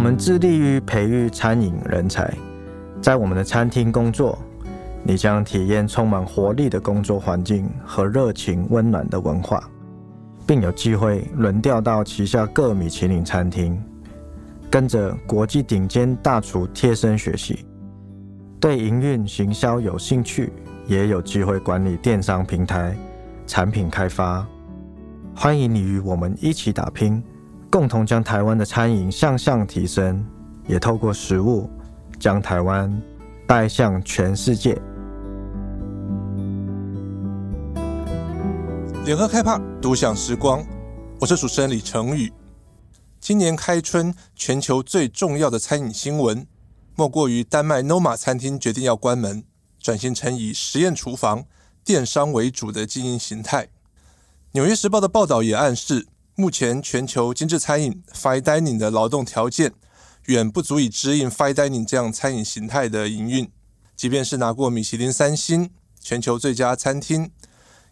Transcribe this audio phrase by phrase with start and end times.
[0.00, 2.32] 我们致力于培育餐饮人才，
[3.02, 4.38] 在我们的餐厅工作，
[5.02, 9.62] 你将体验充满活力的工作环境和热情温暖的文化，
[10.46, 13.78] 并有机会轮调到旗下各米其林餐厅，
[14.70, 17.66] 跟着国际顶尖大厨贴身学习。
[18.58, 20.50] 对营运行销有兴趣，
[20.86, 22.96] 也有机会管理电商平台、
[23.46, 24.46] 产品开发。
[25.36, 27.22] 欢迎你与我们一起打拼，
[27.70, 30.26] 共同将台湾的餐饮向上提升，
[30.66, 31.70] 也透过食物
[32.18, 33.00] 将台湾
[33.46, 34.76] 带向全世界。
[39.04, 40.66] 联合开趴，独享时光。
[41.20, 42.32] 我是主持人李成宇。
[43.20, 46.44] 今年开春，全球最重要的餐饮新闻。
[46.96, 49.44] 莫过于丹麦 Noma 餐厅决定要关门，
[49.78, 51.44] 转型成以实验厨房、
[51.84, 53.68] 电商为主的经营形态。
[54.52, 56.08] 纽约时报的报道也暗示，
[56.40, 59.74] 目前全球精致餐饮 Fine Dining 的劳动条件
[60.24, 63.50] 远不足以支应 Fine Dining 这样餐饮形态的营运。
[63.94, 65.68] 即便是拿过米其林三星、
[66.00, 67.30] 全球最佳餐厅，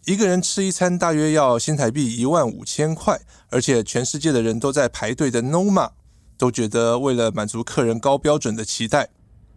[0.06, 5.91] 一个人吃一餐大约要新台币一万五千块，而且全世界的人都在排队的 Noma。
[6.38, 9.10] 都觉得为了满足客人高标准的期待，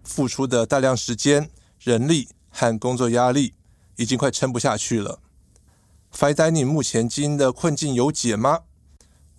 [0.03, 3.53] 付出的大量时间、人力和工作压力，
[3.95, 5.19] 已经快撑不下去了。
[6.13, 8.61] Fine Dining 目前经营的困境有解吗？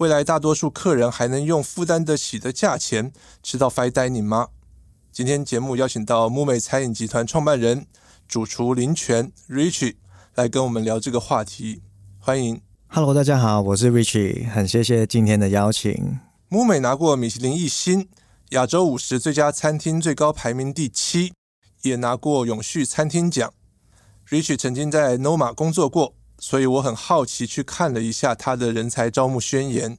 [0.03, 4.49] 未来大多数客人还能用负担得起的价钱吃到 Fine Dining 吗？
[5.13, 7.87] 今天节目邀请到木美餐饮集团创办人、
[8.27, 9.95] 主厨林权 Richie
[10.35, 11.83] 来跟我们聊这个话题，
[12.19, 12.61] 欢迎。
[12.89, 16.19] Hello，大家好，我是 Richie，很谢谢今天的邀请。
[16.49, 18.09] 木美拿过米其林一星、
[18.51, 21.33] 亚洲五十最佳餐厅最高排名第七，
[21.83, 23.53] 也拿过永续餐厅奖。
[24.29, 29.97] Rich 曾经在 Noma 工作过，所以我很好奇去看了一下他的人才招募宣言，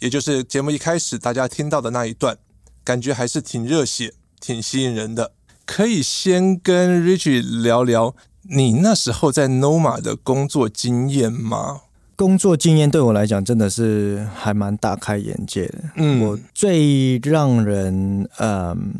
[0.00, 2.38] 也就是节目一开始大家听到的那一段，
[2.82, 5.32] 感觉还是挺热血、挺吸引人的。
[5.66, 11.82] 可以先跟 Rich 聊聊你那时候在 Noma 的工作经验吗？
[12.16, 15.78] 工作经验对我来讲真的是还蛮大开眼界的。
[15.96, 18.94] 嗯，我最让人嗯，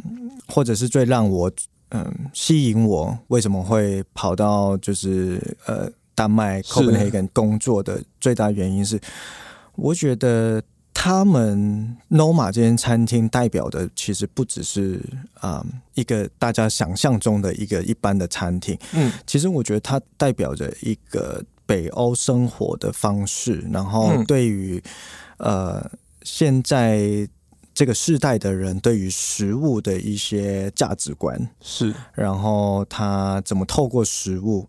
[0.47, 1.50] 或者是最让我
[1.88, 9.00] 嗯吸引我，为什么会跑到就是呃丹麦 Copenhagen 工作的最大原因是，
[9.74, 10.62] 我觉得
[10.92, 15.00] 他们 Noma 这间餐厅代表的其实不只是
[15.34, 18.78] 啊、嗯、一个大家想象中的一个一般的餐厅。
[18.92, 21.44] 嗯，其实我觉得它代表着一个。
[21.64, 24.82] 北欧生活的方式，然后对于、
[25.38, 25.90] 嗯、呃
[26.22, 27.26] 现在
[27.72, 34.68] 这个世代的人对于食物的一些价值观是，然后他怎么透过食物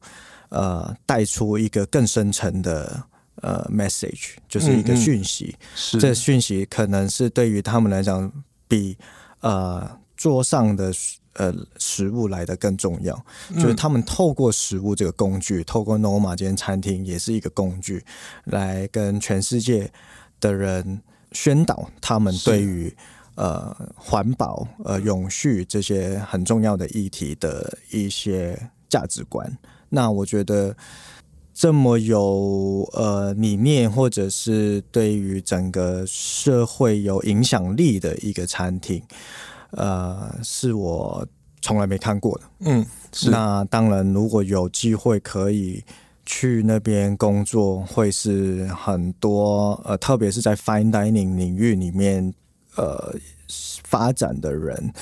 [0.54, 3.04] 呃带出一个更深层的
[3.42, 5.98] 呃 message，就是一个讯息，嗯嗯是。
[5.98, 8.32] 这讯息可能是对于他们来讲
[8.68, 8.98] 比
[9.42, 10.94] 呃桌上的。
[11.36, 13.26] 呃，食物来的更重要，
[13.56, 18.06] 就是他们透过食物这个工具，嗯、透过 Noma 这间餐厅也是一个工具，
[18.44, 19.92] 来跟全世界
[20.40, 22.96] 的人宣导他们对于
[23.34, 29.52] 呃环保、呃永续这些很重要的议题的一些价值观。
[29.96, 30.76] 那我觉得
[31.54, 39.02] 这么有呃理念，或者是对于整个社会有影响力的一个餐厅。
[39.70, 41.26] 呃，是我
[41.62, 42.44] 从来没看过的。
[42.62, 43.30] 嗯，是。
[43.30, 45.84] 那当然，如果有机会可以
[46.26, 52.34] 去那边工作，会是很多呃，特别是在 fine dining 领域里面
[52.76, 53.16] 呃
[53.48, 54.94] 发展的人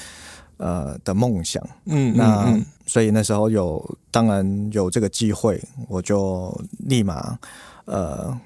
[0.61, 1.61] 呃的梦想。
[1.87, 6.55] 嗯，那嗯嗯所以那时候有，当然有这个机会，我就
[6.85, 7.37] 立马
[7.85, 8.39] 呃。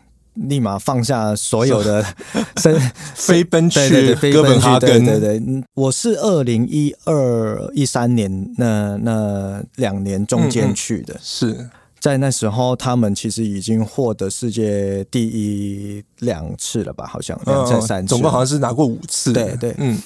[0.50, 2.06] 立马放下所有的
[2.62, 2.78] 身，
[3.16, 5.06] 飞奔去哥本哈根。
[5.06, 11.18] 对对对，我是二零一二一三年那那两年中间去的。
[11.24, 11.70] 是
[12.02, 17.08] 在那时候，他们其实已经获得世界第一两次了吧？
[17.08, 19.32] 好像两次三次，总共好像是拿过五次。
[19.32, 19.98] 对对，嗯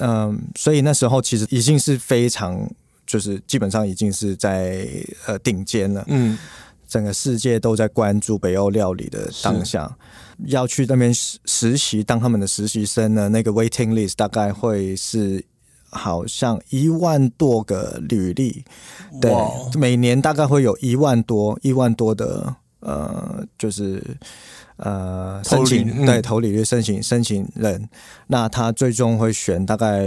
[0.00, 2.68] 嗯，所以那时候其实已经是非常，
[3.06, 4.86] 就是基本上已经是在
[5.26, 6.04] 呃顶尖了。
[6.08, 6.38] 嗯。
[6.86, 9.90] 整个世界都在关注北欧料理的当下，
[10.46, 15.44] 要去那边实实习当他们的实习生呢，那个 waiting list 大概会是
[15.90, 18.64] 好像一万多个履历，
[19.20, 19.32] 对，
[19.76, 24.00] 每年大概会有一万多一万多的呃，就是。
[24.76, 27.88] 呃，申请、嗯、对投履历申请申请人，
[28.26, 30.04] 那他最终会选大概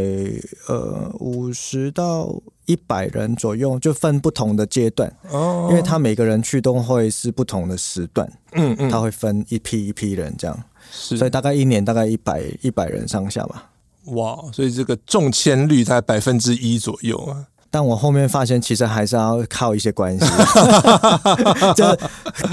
[0.67, 2.35] 呃五十到
[2.65, 5.09] 一百人左右，就分不同的阶段。
[5.31, 13.71] 哦，因为他每个人去都会是不同的时段，嗯嗯，他会分一批一批人这样，是，所以大概一年大概一百一百人上下吧。
[14.07, 17.45] 哇，所以这个中签率在百分之一左右啊。
[17.69, 20.25] 但我后面发现，其实还是要靠一些关系。
[21.75, 21.85] 就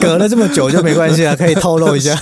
[0.00, 2.14] 隔了这么久就没关系了，可以透露一下。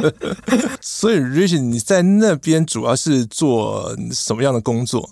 [0.80, 5.10] 所以，Richie，你在那边主要是做什么样的工作？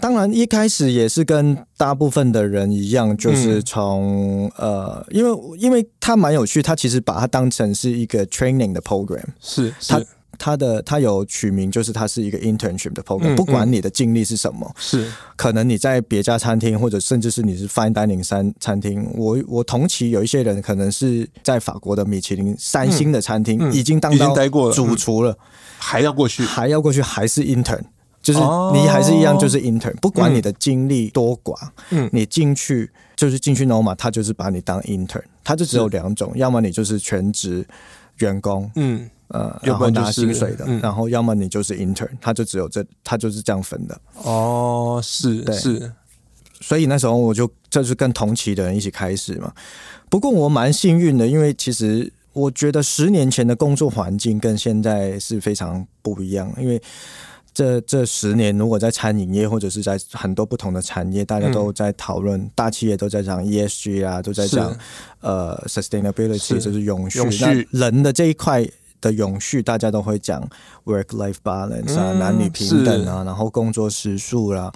[0.00, 10.06] 当然，一开始也是跟大部分的人一样，就是从、嗯、呃，因为因为他蛮有趣，他其实把它当成是一个 training 的 program，是，是
[10.42, 15.08] 他他的他有取名，就是他是一个 internship 的 program，、嗯、不管你的经历是什么，是。
[15.36, 24.34] 可能你在别家餐厅，或者甚至是你是 fine dining 餐餐厅，我我同期有一些人可能是在法国的米其林三星的餐厅、嗯、已经当到
[24.72, 25.38] 主厨了，
[25.78, 27.82] 还要过去，还要过去，还是 intern。
[28.20, 28.38] 就是
[28.72, 31.56] 你还是一样，就是 intern，不管你的经历多寡，
[31.90, 37.66] 嗯，你进去就是进去 Noma，他就是把你当 intern，他就只有两种，要么你就是全职
[38.18, 44.00] 员工，嗯，呃，然后拿薪水的，然后要么你就是 intern，他就只有这，他就是这样分的。
[44.22, 45.92] 哦，是，对，是，
[46.60, 49.52] 所以那时候我就就是跟同期的人一起开始嘛。
[50.08, 56.80] 不过我蛮幸运的，因为其实我觉得十年前的工作环境跟现在是非常不一样，因为。
[57.54, 64.74] 这这十年，如果在餐饮业或者是在很多不同的产业，大家都在讨论，嗯、大企业都在讲 ESG 啊，都在讲
[65.20, 67.18] 呃 sustainability，就是永续。
[67.18, 68.66] 永续人的这一块
[69.02, 70.42] 的永续，大家都会讲
[70.86, 74.72] work-life balance 啊，嗯、男女平等啊，然后工作时数啦。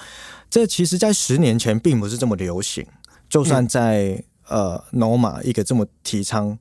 [0.51, 2.87] 这其实，在十年前并不是这么流行。
[3.31, 6.59] 就算在、嗯、呃 Noma 一个这么提倡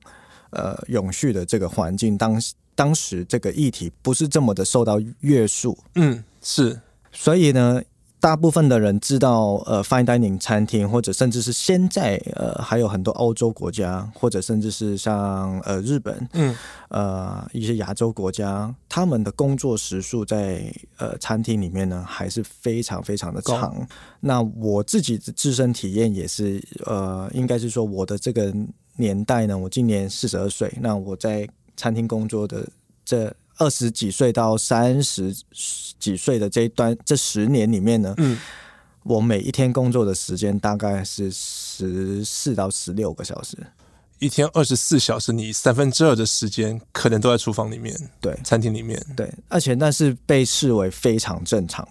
[0.48, 2.40] 呃永续的这个环境当。
[2.78, 6.78] 当时这个议题不是这么的受到约束，嗯，是，
[7.10, 7.80] 所以呢，
[8.18, 16.56] 大部分的人知道，呃，fine dining 餐厅，或者甚至是现在，呃，还有很多欧洲国家，或者甚至是像呃日本，嗯，
[16.88, 23.86] 呃，一些亚洲国家，他们的工作时数在呃餐厅里面呢，还是非常非常的长。
[24.20, 28.52] 那我自己的自身体验也是，呃，应该是说我的这个
[28.96, 31.48] 年代呢，我今年四十二岁，那我在。
[31.78, 32.66] 餐厅工作的
[33.04, 35.34] 这二十几岁到三十
[35.98, 38.38] 几岁的这一段这十年里面呢，嗯，
[39.02, 43.56] 我每一天工作的时间大概是十四到十六个小时，
[44.18, 51.86] 一天二十四小时，你三分之二的时间可能都在厨房里面，对，餐厅里面，对，而且那是被视为非常正常，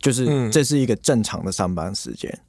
[0.00, 2.40] 就是这是一个正常的上班时间，嗯，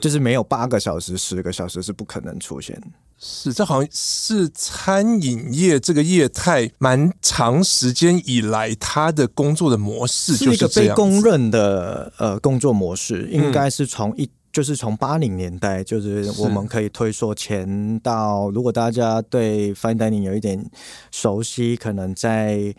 [0.00, 2.80] 就是没有八个小时、十个小时是不可能出现。
[3.18, 20.68] 是，这好像是餐饮业这个业态蛮长时间以来，他的工作的模式就是，是一个被公认的呃工作模式，应该是从一就是从八零年代，就是我们可以推说前到，如果大家对 fine dining 有一点
[21.12, 22.74] 熟悉，可能在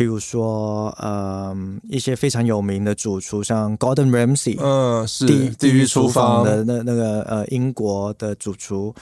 [0.00, 1.54] 譬如说呃
[1.90, 8.94] 一些非常有名的主厨，像 Gordon Ramsay，嗯，是地地狱厨房的那那个呃英国的主厨。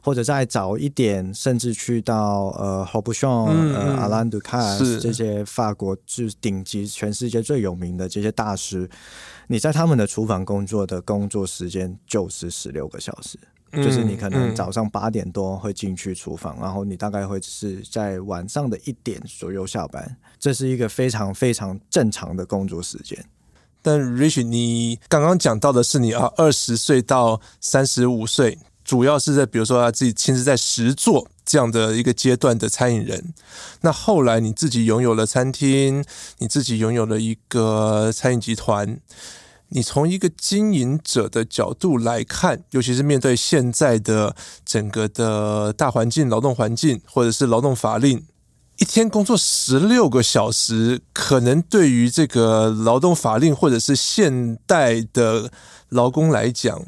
[0.00, 8.86] 或者再早一点，甚至去到呃嗯、呃 Alain Ducasse 这些法国就是顶级、全世界最有名的这些大师，
[9.46, 13.38] 你在他们的厨房工作的工作时间就是十六个小时，
[13.72, 23.18] 嗯、就是你可能早上八点多会进去厨房，嗯、然后你大概会是在晚上的一点左右下班，这是一个非常非常正常的工作时间。
[23.80, 28.58] 但 Rich，你刚刚讲到的是你啊二十岁到三十五岁。
[28.84, 33.32] 主要是在比如说他自己亲自在实作这样的一个阶段的餐饮人，
[33.80, 36.04] 那后来你自己拥有了餐厅，
[36.36, 39.00] 你自己拥有了一个餐饮集团，
[39.70, 44.36] 你从一个经营者的角度来看，尤其是面对现在的
[44.66, 48.22] 整个的大环境、劳动环境，或者是劳动法令，
[48.78, 55.50] 一天工作十六个小时，可能对于这个劳动法令或者是现代的
[55.88, 56.82] 劳工来讲。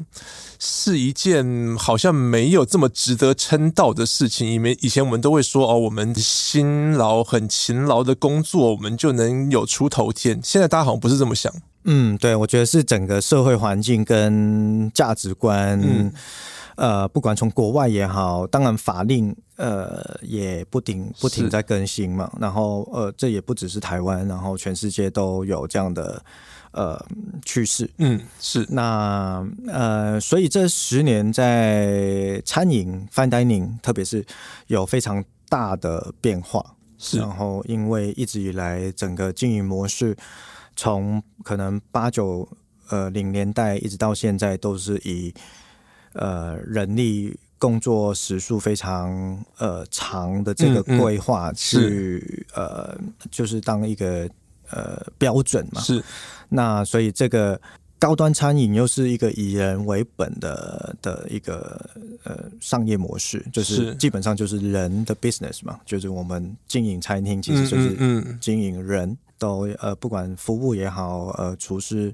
[0.59, 10.39] 是一件好像没有这么值得称道的事情，因为以前我们都会说哦，我们辛劳、很勤劳的工作，我们就能有出头天。
[10.43, 11.53] 现在大家好像不是这么想。
[11.83, 16.11] 嗯，对，我觉得是整个社会环境跟价值观，嗯、
[16.75, 22.31] 呃，不管从国外也好，当然法令呃也不停不停在更新嘛。
[22.39, 26.23] 然后呃，这也不只是台湾，然后全世界都有这样的。
[26.73, 27.03] 呃，
[27.43, 34.23] 趋势，嗯，是那呃，所以这十年在餐饮 fine dining，特别是
[34.67, 37.17] 有非常大的变化，是。
[37.17, 40.15] 然后因为一直以来整个经营模式，
[40.75, 42.47] 从可能八九
[42.89, 45.33] 呃零年代一直到现在，都是以
[46.13, 52.99] 呃人力工作时数非常呃长的这个规划去、嗯嗯、呃，
[53.29, 54.29] 就是当一个。
[54.69, 55.79] 呃标准嘛。
[55.79, 56.03] 是，
[56.49, 57.57] 那所以这个
[57.97, 61.89] 高端餐饮又是一个以人为本的的一个
[62.25, 69.17] 呃商业模式，就是基本上就是人的 business 嘛，就是我们经营餐厅其实就是经营人。
[69.37, 72.13] 都呃，不管服务也好，呃，厨师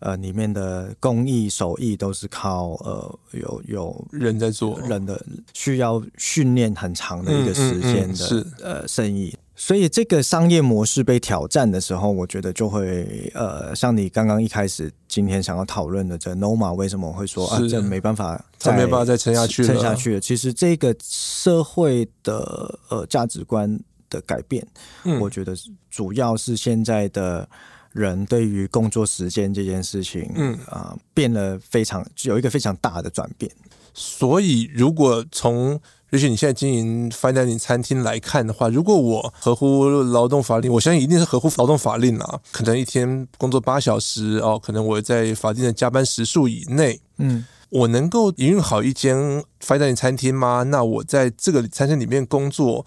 [0.00, 20.20] 呃里面的工艺手艺都是靠呃有有人在做，人的需要训练很长的一个时间的、嗯嗯嗯、呃生意，所以这个商业模式被挑战的时候，我觉得就会呃，像你刚刚一开始今天想要讨论的这 Noma 为什么会说啊，这没办法再没办法再撑下去了，撑下去了。
[20.20, 23.78] 其实这个社会的呃价值观。
[24.10, 24.64] 的改变，
[25.04, 25.56] 嗯，我觉得
[25.94, 27.48] 主要是现在的
[27.92, 33.48] 人对于工作时间这件事情，嗯啊，变了非常有一个非常大的转变。
[33.94, 42.40] 所以，如果从也许你现在经营 fine dining 餐厅来看的话，如果我合乎劳动法令，我相信一定是合乎劳动法令啊。
[42.50, 49.16] 可能一天工作八小时哦，可能我在法定的加班时数以内，嗯，我能够营运好一间
[49.64, 50.64] fine dining 餐厅吗？
[50.64, 52.84] 那我在这个餐厅里面工作。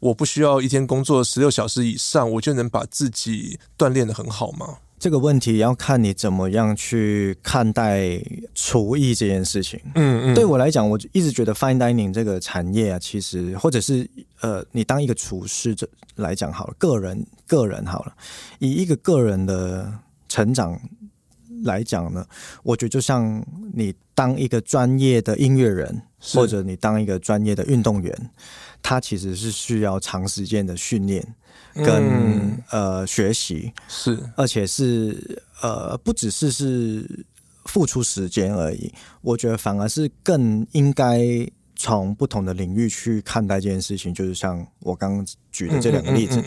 [0.00, 4.78] 我不需要一天工作十六小时以上，我就能把自己锻炼的很好吗？
[4.98, 8.22] 这个问题要看你怎么样去看待
[8.54, 9.80] 厨艺这件事情。
[9.94, 14.06] 嗯嗯，对我来讲，我一直觉得 fine dining 这个产业啊，其实或者是
[14.40, 18.14] 呃，你当一个厨师这来讲好了，个人个人好了，
[18.58, 19.90] 以一个个人的
[20.28, 20.78] 成长
[21.64, 22.26] 来讲呢，
[22.62, 23.42] 我觉得就像
[23.72, 28.30] 你当一个专业的音乐人，或者你当一个专业的运动员。
[28.82, 31.26] 它其实是需要长时间的训练
[31.74, 37.24] 跟、嗯、呃学习，是，而且是呃不只是是
[37.66, 41.20] 付出时间而已，我觉得反而是更应该
[41.76, 46.42] 从不同的领域去看待这件事情，就是像我刚刚举的这两个例子，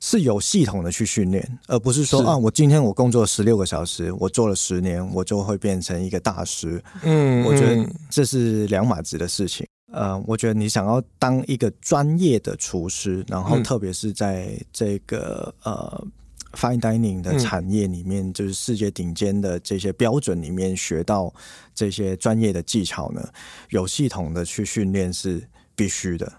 [0.00, 2.26] 是有系统的去训练，而不是说是。
[2.26, 6.82] 啊，我今天我工作十六个小时，我做了十年，我就会变成一个大师。
[7.02, 9.66] 嗯，我觉得这是两码子的事情。
[9.92, 16.06] 呃，我觉得你想要当一个专业的厨师，然后特别是在这个、嗯、呃
[16.52, 21.32] fine dining 的产业里面，嗯、就是世界顶尖的这些标准里面学到
[21.74, 23.28] 这些专业的技巧呢，
[23.70, 25.46] 有系统的去训练是
[25.76, 26.32] 必须的，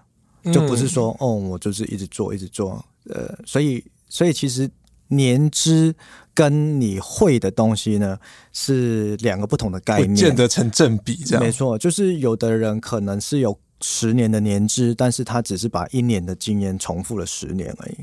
[0.52, 4.70] 就不是说、嗯、哦，我就是一直做一直做，呃，所以所以其实。
[5.08, 5.94] 年资
[6.34, 8.18] 跟你会的东西呢，
[8.52, 11.14] 是两个不同的概念，不见得成正比。
[11.16, 17.96] 这样没错，就是有的人可能是有十年的年资，但是他只是把一年的经验重复了十年而已。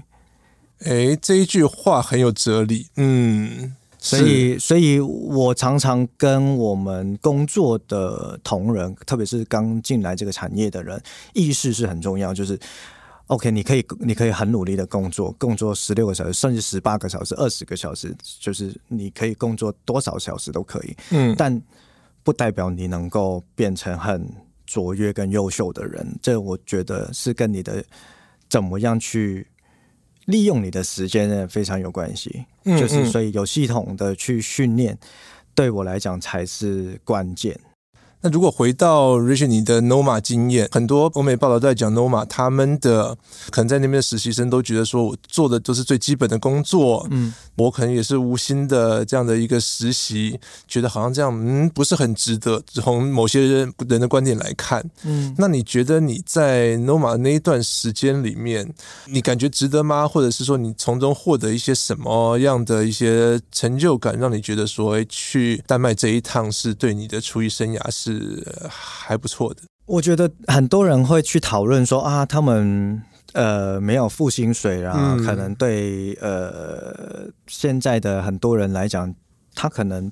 [1.12, 2.88] 哎，这一句话很有哲理。
[2.96, 11.02] 嗯，所以，所以我常常跟我们工作的同仁，特别是刚进来这个产业的人，
[11.34, 12.58] 意识是很重要，就是。
[13.32, 20.94] OK，你可以，你可以很努力的工作，工作十六个小时，甚至十八个小时、二十个小时，就是你可以工作多少小时都可以。
[21.12, 21.62] 嗯，但
[22.24, 24.30] 不代表你能够变成很
[24.66, 26.06] 卓越跟优秀的人。
[26.22, 27.82] 这我觉得是跟你的
[28.50, 29.48] 怎么样去
[30.26, 32.46] 利用你的时间呢，非常有关系。
[32.66, 34.98] 嗯嗯，就是所以有系统的去训练，
[35.56, 37.58] 对我来讲才是关键。
[38.24, 43.18] 那如果回到 Rich 你的 Noma 经验，很多欧美报道都在讲 Noma，他们的
[43.50, 52.62] 可能在那边的实习生都觉得说，我做的都是最基本的工作，嗯，我可能也是无心的这样的一个实习，觉得好像这样，嗯，不是很值得。
[52.68, 58.72] 从某些人人的观点来看，嗯，那你觉得你在 Noma 那一段时间里面，
[59.08, 60.08] 你感觉值得吗？
[60.08, 68.11] 或者是说，你从中获得一些什么样的一些成就感，让你觉得说，哎，去丹麦这一趟是对你的厨艺生涯是？
[68.12, 69.62] 是还不错的。
[69.86, 73.02] 我觉得很多人会去讨论说啊，他们
[73.34, 79.14] 呃没有付薪水啊，嗯、可能对呃现在的很多人来讲，
[79.54, 80.12] 他可能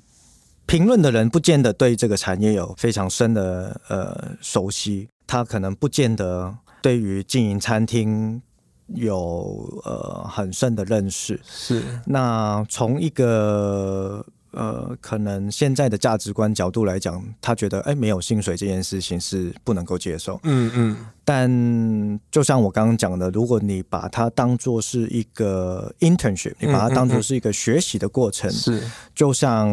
[0.66, 8.42] 评论的人不见得对这个产业有非常深的呃熟悉，他可能不见得对于经营餐厅
[8.88, 11.40] 有呃很深的认识。
[11.44, 14.26] 是，那从一个。
[14.52, 20.40] 呃，可能现在的价值观角度来讲，他觉得哎，没有薪水这件事情是不能够接受。
[20.42, 20.96] 嗯嗯。
[21.24, 28.82] 但就像我刚刚讲的，如果你把它当做是一个 internship，你把它当做是一个学习的过程，是。
[29.14, 29.68] 就像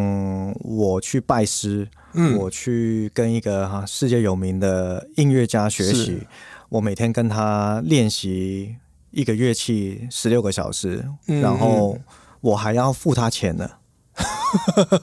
[0.61, 1.87] 我去拜师，
[2.37, 6.21] 我去跟一个哈世界有名的音乐家学习，
[6.69, 8.75] 我每天跟他练习
[9.09, 11.97] 一个乐器十六个小时，然后
[12.41, 13.67] 我还要付他钱呢。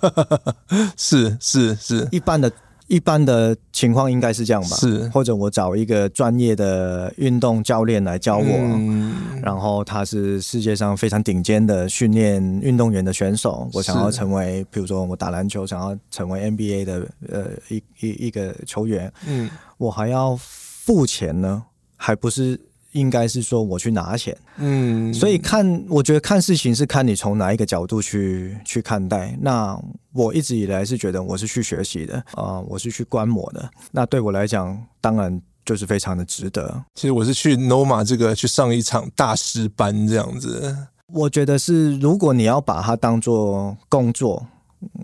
[0.97, 2.51] 是是是，一般的
[2.87, 4.77] 一般的情况应该是这样吧？
[4.77, 13.69] 是，或者我找一个专业的运动教练来教我，嗯、然后他是世界上非常顶尖的训练运动员的选手。
[13.73, 21.65] 我想要成为，比如说我打篮球，想要成为 NBA 的呃一一一个球员，嗯，我还要付钱呢，
[21.97, 22.61] 还不是？
[22.95, 29.37] 应该是说我去拿钱，嗯，所以看，我觉得看事情是看你从哪一个角度去去看待。
[29.41, 29.77] 那
[30.13, 33.69] 我一直以来是觉得我是去学习的啊、呃，我是去观摩的。
[33.91, 36.85] 那对我来讲，当然就是非常的值得。
[36.95, 40.77] 其实我是去 Noma 这个去上一场大师班这样子。
[41.13, 44.47] 我觉得是，如果你要把它当做工作，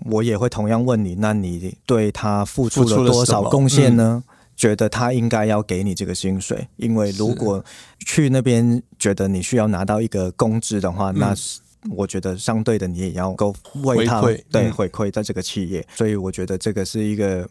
[0.05, 4.23] 我也会同样问你，那你对他付出了多少贡献呢？
[4.61, 7.65] 觉得他应该要给你这个薪水，因为如果
[8.01, 11.61] 去那边觉得你需要拿到一个工资的话，那是
[11.97, 17.49] 我觉得相对的你也要够为他对回馈在这个企业，所以我觉得这个是一个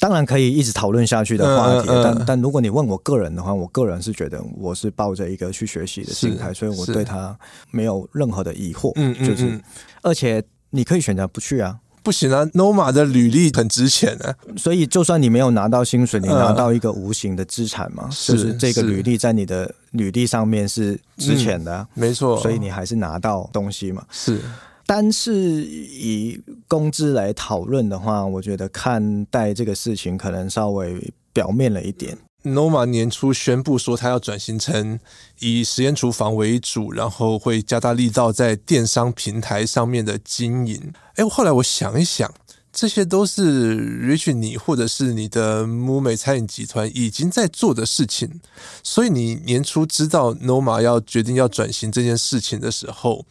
[0.00, 1.88] 当然可以一直讨论下去的话题。
[2.02, 7.38] 但但如果你问我个人的话，我个人是觉得我是抱着一个去学习的心态，所以我对他
[7.70, 8.90] 没有任何的疑惑。
[8.96, 9.60] 嗯，就是
[10.02, 11.78] 而且你可以选择不去啊。
[12.06, 21.88] 不行啊，Noma 的履历很值钱啊，所以就算你没有拿到薪水，你拿到一个无形的资产嘛，就是这个履历在你的履历上面是值钱的、啊。
[21.96, 24.04] 嗯，没错，所以你还是拿到东西嘛。
[24.08, 24.40] 是，
[24.86, 32.16] 单是以工资来讨论的话，我觉得看待这个事情可能稍微表面了一点。
[32.46, 35.00] Noma 年初宣布说，他要转型成
[35.40, 40.92] 以实验厨房为主，然后会加大力道在电商平台上面的经营。
[41.16, 42.32] 哎，后来我想一想，
[42.72, 48.40] 这些都是 Rich 你或者是你的木美餐饮集团已经在做的事情。
[48.82, 53.24] 所以你年初知道 Noma 要决定要转型这件事情的时候，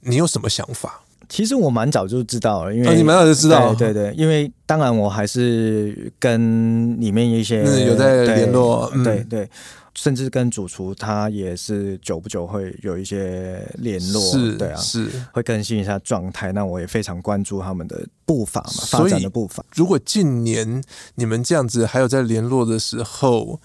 [0.00, 1.02] 你有什么想法？
[1.30, 9.50] 其实我蛮早就知道了，因为、哦、你蛮早就知道，对对对，因为当然我还是跟里面一些有在联络，对对，对，
[9.94, 16.50] 甚至跟主厨他也是久不久会有一些联络，是，对啊，是会更新一下状态。
[16.50, 19.64] 那我也非常关注他们的步伐嘛，发展的步伐。
[19.72, 20.82] 如果近年
[21.14, 23.60] 你们这样子还有在联络的时候。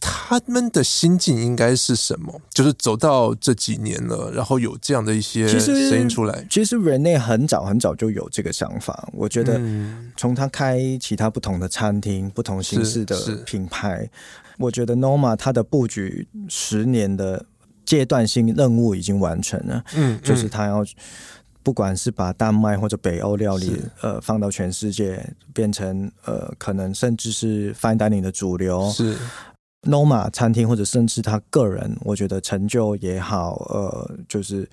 [0.00, 2.40] 他们的心境应该是什么？
[2.48, 6.34] 就是走到这几年了，然后有这样的一些声音出来。
[6.48, 9.08] 其实，其实 Rene 很早很早就有这个想法。
[9.12, 9.60] 我觉得，
[10.16, 14.08] 从他开其他不同的餐厅、不同形式的品牌，
[14.56, 17.44] 我觉得 Noma 它的布局十年的
[17.84, 19.84] 阶段性任务已经完成了。
[19.94, 20.82] 嗯，就是他要
[21.62, 29.14] 不管是把丹麦或者北欧料理呃放到全世界，变成呃可能甚至是 Fine Dining 的主流是。
[29.82, 34.68] Noma 餐厅或者甚至他个人，我觉得成就也好，呃，就是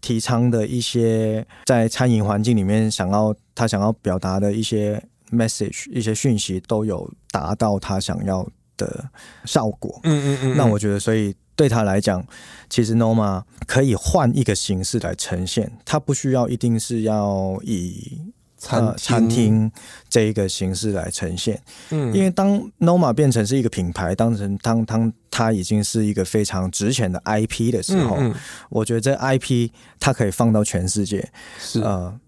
[0.00, 8.44] 提倡的一些在餐饮环境里面想要他想要表达的一些 message、一些讯息，都有达到他想要
[8.76, 9.08] 的
[9.44, 10.00] 效果。
[10.02, 10.56] 嗯嗯嗯。
[10.56, 12.26] 那我觉得，所以对他来讲，
[12.68, 18.32] 其实 Noma 可以换一个形式来呈现，他不需要一定是要以。
[18.60, 19.70] 餐、呃、餐厅
[20.08, 28.34] 这一个形式来呈现，嗯，因为当 Noma 变成是一个品牌，当成当当它已经是一个非常值钱的 IP 的时候，嗯嗯、
[28.68, 31.26] 我觉得这 IP 它可以放到全世界，
[31.58, 32.20] 是呃，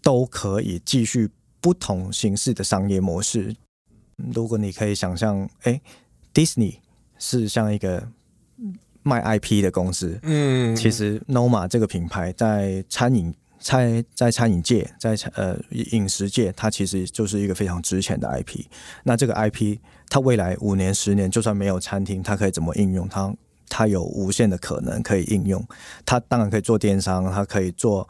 [0.00, 1.28] 都可以继续
[1.60, 3.54] 不同形式的商业模式。
[4.32, 5.80] 如果你可以想象，哎
[6.32, 6.76] ，Disney
[7.18, 8.06] 是像一个
[9.02, 13.34] 卖 IP 的公司，嗯，其实 Noma 这个品牌在餐饮。
[13.62, 18.66] 在在餐饮界，在呃饮食界，它其实就是一个非常值钱的 IP。
[19.04, 23.08] 那这个 IP，它未来五年、十年，就算没有餐厅，它可以怎么应用？
[23.08, 23.32] 它
[23.68, 25.64] 它有无限的可能可以应用。
[26.04, 28.08] 它当然可以做电商，它可以做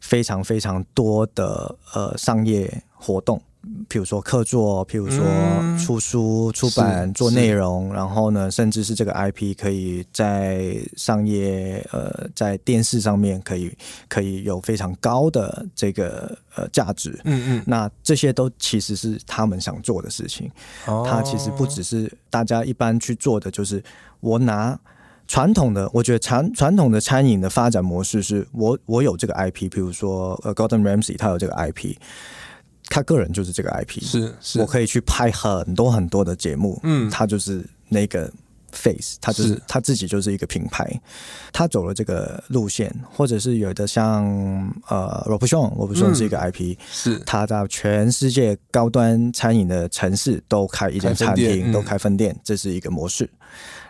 [0.00, 3.40] 非常非常多的呃商业活动。
[3.90, 5.22] 譬如说客座，譬如说
[5.78, 13.70] 出书、出版、做内容，然后呢，甚至是这个 IP 可以在商业呃在电视上面可以
[14.08, 17.20] 可以有非常高的这个呃价值。
[17.24, 20.50] 嗯嗯，那这些都其实是他们想做的事情。
[20.86, 23.82] 哦，他其实不只是大家一般去做的，就是
[24.20, 24.78] 我拿
[25.28, 31.94] 传统的，我觉得传传统的餐饮的发展模式是我我有这个 IP，譬如说呃 Gordon Ramsay 他有这个 IP。
[32.90, 34.60] 他个人就是这个 IP，是，是。
[34.60, 38.30] 我可以去拍很多很多的节目，嗯，他就是那个
[38.72, 41.00] face，他就是，是他自己就是一个品牌，
[41.52, 44.24] 他走了这个路线，或者是有的像
[44.88, 47.18] 呃，Robuchon，Robuchon 是一个 IP，嗯，是。
[47.20, 53.30] 他到全世界高端餐饮的城市都开一间餐厅，都开分店，这是一个模式。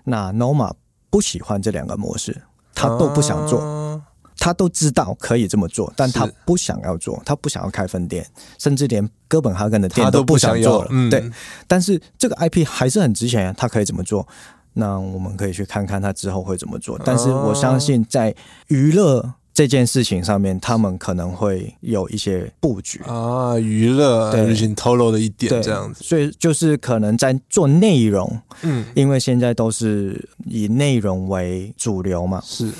[0.05, 0.73] 那 Noma
[1.09, 2.37] 不喜欢这两个模式，
[2.75, 3.61] 他都不想做。
[3.61, 4.03] 啊
[4.41, 8.27] 他都知道可以这么做，但他不想要做，他不想要开分店，
[8.59, 10.89] 甚至连哥本哈根的店都不想做了。
[10.91, 11.31] 嗯、对，
[11.69, 14.27] 但是这个 IP 还是很值钱，他可以怎么做？
[14.73, 16.99] 那我们可以去看看他之后会怎么做。
[17.05, 18.35] 但是我相信在
[18.69, 26.03] 娱乐这件事情上面，他们可能会有一些布局啊，娱乐对已经透露了一点这样子。
[26.03, 32.73] 所以就是可能在做内容，嗯，因为现在都是以内容为主流嘛，是。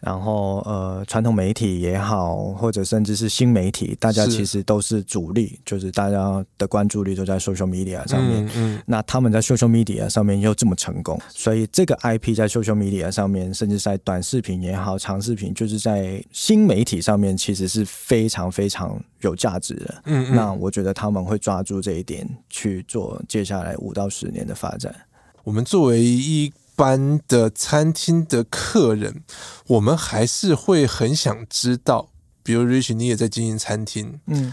[0.00, 8.46] 然后呃，传统媒体也好，或者甚至是新媒体，大家其实都是主力，是就是大家的关注力都在 social media 上面。
[8.46, 20.02] 嗯，嗯，那他们在 social media 上面又这么成功，所以这个 IP 在 social media 上面，甚至在短视频也好，长视频，就是在新媒体上面，其实是非常非常有价值的。
[20.04, 24.94] 嗯，嗯，那我觉得他们会抓住这一点去做接下来五到十年的发展。
[25.42, 29.22] 我们作为一般的餐厅的客人，
[29.66, 32.10] 我们还是会很想知道，
[32.42, 34.52] 比如 Rich，你也在经营餐厅，嗯，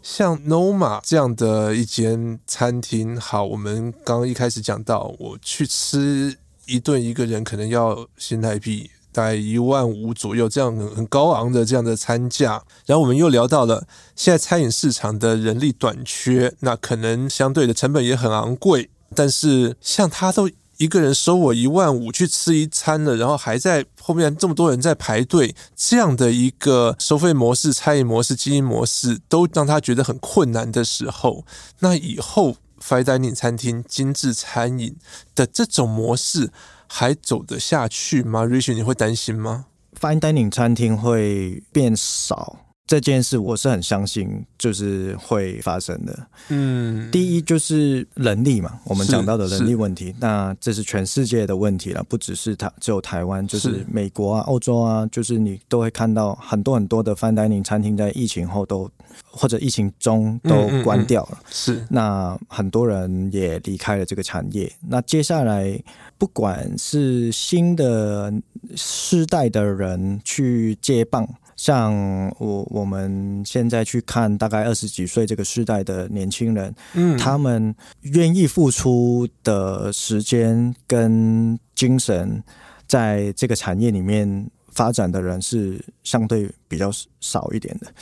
[0.00, 12.62] 像 Noma 这样的一间餐厅，好，我们刚刚一开始讲到，我去吃一顿，一个人可能要新台币大概一万五左右，这样很很高昂的这样的餐价。
[12.86, 20.48] 然后我们又聊到了现在餐饮市场的人力短缺，那可能相对的成本也很昂贵，但是像他都。
[20.80, 31.44] 一个人收我一万五去吃一餐了，然后还在后面这么多人在排队，这样的一个收费模式、餐饮模式、经营模式，都让他觉得很困难的时候，
[31.80, 34.96] 那以后 fine dining 餐厅、精致餐饮
[35.34, 36.50] 的这种模式
[36.86, 39.66] 还走得下去吗？Rich，你会担心吗
[40.00, 42.56] ？fine dining 餐厅会变少。
[42.90, 46.26] 这件事我是很相信，就是会发生的。
[46.48, 58.90] 嗯，第一就是人力嘛，我们讲到的人力问题，那这是全世界的问题了，不只是台，只有台湾，就是美国啊、欧洲啊，就是你都会看到很多很多的 fine dining 餐厅在疫情后都
[59.30, 61.38] 或者疫情中都关掉了。
[61.48, 64.68] 是，那很多人也离开了这个产业。
[64.88, 65.80] 那接下来，
[66.18, 68.32] 不管是新的
[68.74, 71.28] 世代的人去接棒。
[71.60, 71.94] 像
[72.38, 82.42] 我我们现在去看，大概二十几岁这个世代的年轻人，嗯，他们愿意付出的时间跟精神，
[82.86, 87.92] 在这个产业里面发展的人是相对比较少一点的。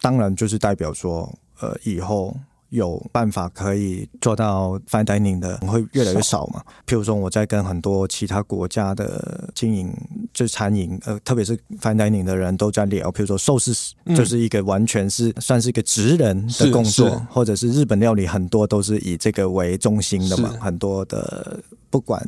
[0.00, 2.36] 当然，就是代表说，呃，以后。
[2.74, 6.60] 有办法可以做到 fine dining 的会越来越少嘛？
[6.88, 9.92] 譬如说，我在跟很多其他国家的经营
[10.32, 13.12] 就餐饮，呃，特别是 fine dining 的人都在聊。
[13.12, 13.72] 譬如说，寿司
[14.16, 20.52] 就是一个完全是算是一个职人的工作，或者是日本料理很多都是以这个为中心的嘛。
[20.60, 21.60] 很多的
[21.90, 22.20] 不管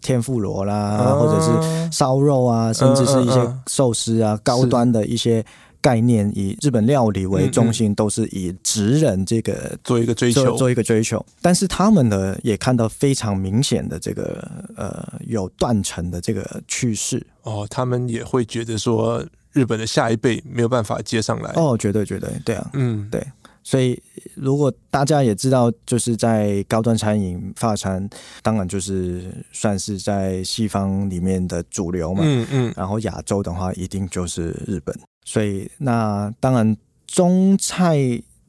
[0.00, 5.44] 天妇罗啦，或者是烧肉啊，甚至是一些寿司啊，高端的一些。
[5.80, 11.24] 概念以日本料理为中心，都是以职人这个做一个追求，做一个追求。
[11.40, 17.26] 但是他们呢，也看到非常明显的这个呃有断层的这个趋势。
[17.42, 21.52] 哦，他们也会觉得说，日本的下一辈没有办法接上来。
[21.56, 23.26] 哦，绝对绝对，对啊，嗯，对。
[23.62, 24.02] 所以
[24.34, 28.08] 如果大家也知道，就是在高端餐饮、法餐，
[28.42, 32.22] 当然就是算是在西方里面的主流嘛。
[32.24, 32.74] 嗯嗯。
[32.74, 34.98] 然后亚洲的话，一定就是日本。
[35.24, 37.98] 所以，那当然，中菜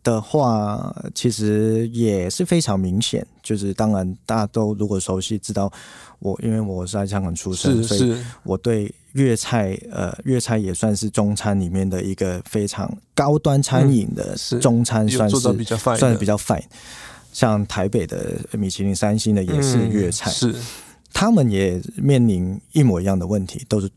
[0.03, 3.25] 的话，其实也是非常明显。
[3.43, 5.71] 就是当然，大家都如果熟悉，知道
[6.19, 15.53] 我，因为我是在香港出生，所以我对粤菜，呃，粤菜也算是中餐里面的一个非常高端餐饮的中餐，算是算
[16.11, 16.63] 是比较 fine。
[17.33, 20.55] 像台北的米其林三星的也是粤菜，是
[21.13, 23.89] 他们也面临一模一样的问题，都是。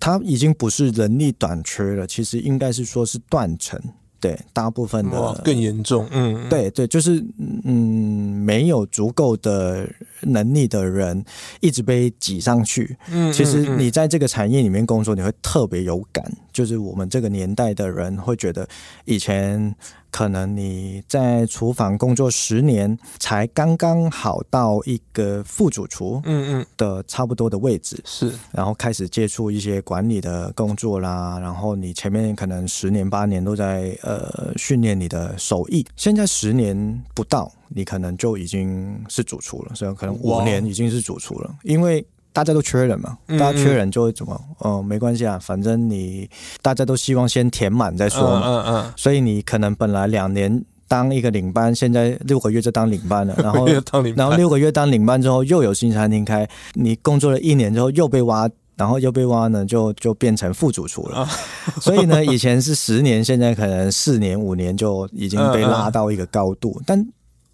[0.00, 3.80] 它已经不是人力短缺了，其实应该是说是断层。
[4.20, 6.04] 对，大部分的更严重。
[6.10, 7.24] 嗯，对对，就是
[7.62, 9.88] 嗯，没有足够的
[10.22, 11.24] 能力的人
[11.60, 12.96] 一直被挤上去。
[13.12, 16.28] 嗯，其实你在这个产业里面工作，你会特别有感。
[16.58, 18.68] 就是我们这个年代的人会觉得，
[19.04, 19.72] 以前。
[20.10, 42.04] 可能你在厨房工作十年，才刚刚好到一个副主厨，嗯嗯的差不多的位置，是，然后开始接触一些管理的工作啦，然后你前面可能十年八年都在呃训练你的手艺，现在十年不到，你可能就已经是主厨了，所以可能五年已经是主厨了，因为。
[42.32, 44.32] 大家都缺人嘛，大家缺人就会怎么？
[44.58, 46.28] 哦、呃，没关系啊，反正你
[46.62, 48.42] 大家都希望先填满再说嘛。
[48.44, 48.92] 嗯嗯。
[48.96, 53.66] 所以你可能本来两年当一个领班，现在六个月就当领班了， 然后
[54.14, 61.28] 然后六个月当领班之后又有新餐厅开，你工作了一年之后又被挖然后 YOBEWA 呢就就变成副主厨了。
[61.82, 66.80] 所以呢，以前是十年，现在可能四年五年就已经被拉到一个高度。
[66.86, 67.04] 但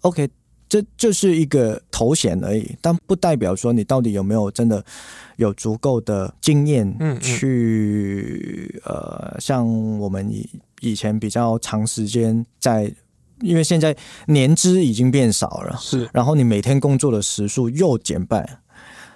[0.01, 0.29] OK，
[0.67, 4.83] 这就是一个头衔而已，但不代表说你到底有没有真的
[5.37, 9.67] 有足够的经验去呃，像
[9.99, 10.49] 我们以
[10.81, 12.93] 以前比较长时间在。
[13.41, 13.93] 因为现在
[14.27, 18.59] 年资已经变少了，是，然后你每天工作的时数又减半，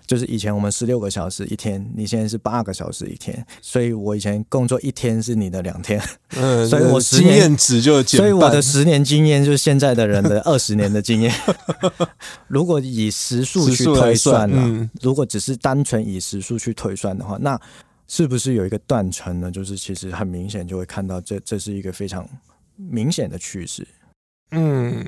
[0.10, 6.02] 就是以前我们十六个小时一天，你现在是八个小时一天，所以我以前工作一天是你的两天，
[6.36, 11.32] 嗯， 所以我经验值就减，所以我的十年经验就是现在的人的二十年的经验。
[12.50, 14.50] 如果以时数去推算
[15.00, 17.62] 如果只是单纯以时数去推算的话，那
[18.08, 19.52] 是不是有一个断层呢？
[19.52, 22.28] 就是其实很明显就会看到这这是一个非常
[22.76, 23.88] 明显的趋势。
[24.50, 25.06] 嗯，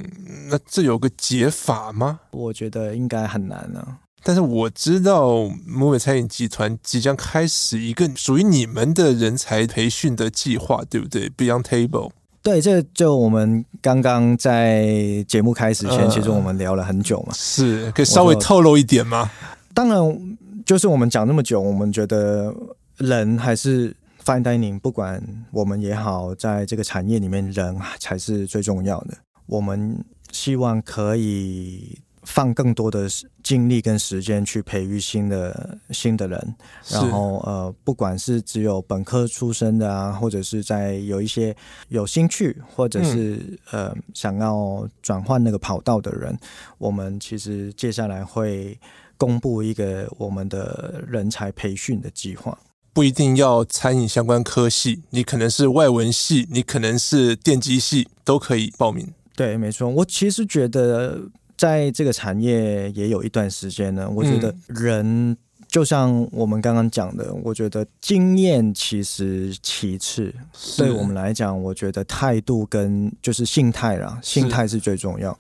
[0.48, 2.20] 那这有个解法吗？
[2.30, 3.98] 我觉得应该很难呢、啊。
[4.24, 12.12] 但是我知道摩美餐饮集团即将开始一个属于你们的人才培训的计划，对不对？Beyond Table。
[12.44, 17.34] 对，这就我们刚刚在节目开始前，呃、其实我们聊了很久嘛。
[17.34, 19.30] 是，可以稍微透露一点吗？
[19.74, 22.54] 当然，就是我们讲那么久，我们觉得
[22.98, 23.96] 人还是。
[24.24, 29.18] Fine Dining，不管我们也好，在这个产业里面，人才是最重要的。
[29.48, 33.08] 我们希望可以放更多的
[33.44, 36.56] 精力跟时间去培育新的新的人，
[36.90, 41.56] 然后呃，不管是只有本科出身的啊，或者是在有一些
[41.90, 43.38] 有兴趣，或者是、
[43.72, 46.38] 嗯、呃想要转换那个跑道的人，
[46.78, 48.78] 我们其实接下来会
[49.18, 52.58] 公布一个我们的人才培训的计划。
[52.94, 59.08] 不一定要餐饮相关科系，你可能是外文系，你可能是电机系，都可以报名。
[59.34, 59.88] 对，没错。
[59.88, 61.22] 我其实觉得，
[61.62, 64.10] 在这个产业也有一段时间呢。
[64.10, 70.34] 我觉得人就像我们刚刚讲的，嗯、我觉得经验其实其次，
[70.76, 75.38] 对我们来讲，我觉得态度跟就是心态啦，心态是最重要。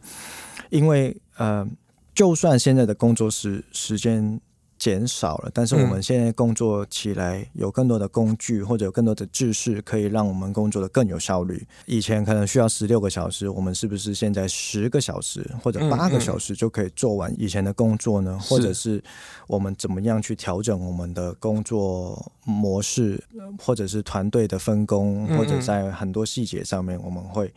[0.70, 1.68] 因为呃，
[2.14, 4.40] 就算现在的工作时时间。
[4.82, 11.64] 减少了，但是我们现在工作起来有更多的工具或者有更多的知识，可以让我们工作的更有效率。
[11.86, 18.40] 以前可能需要十六个小时，我们是不是现在十个小时或者八个小时就可以做完以前的工作呢？
[18.40, 19.00] 或者是
[19.46, 23.24] 我们怎么样去调整我们的工作模式，
[23.60, 27.54] 或者是团队的分工，或者在很多细节上面我们会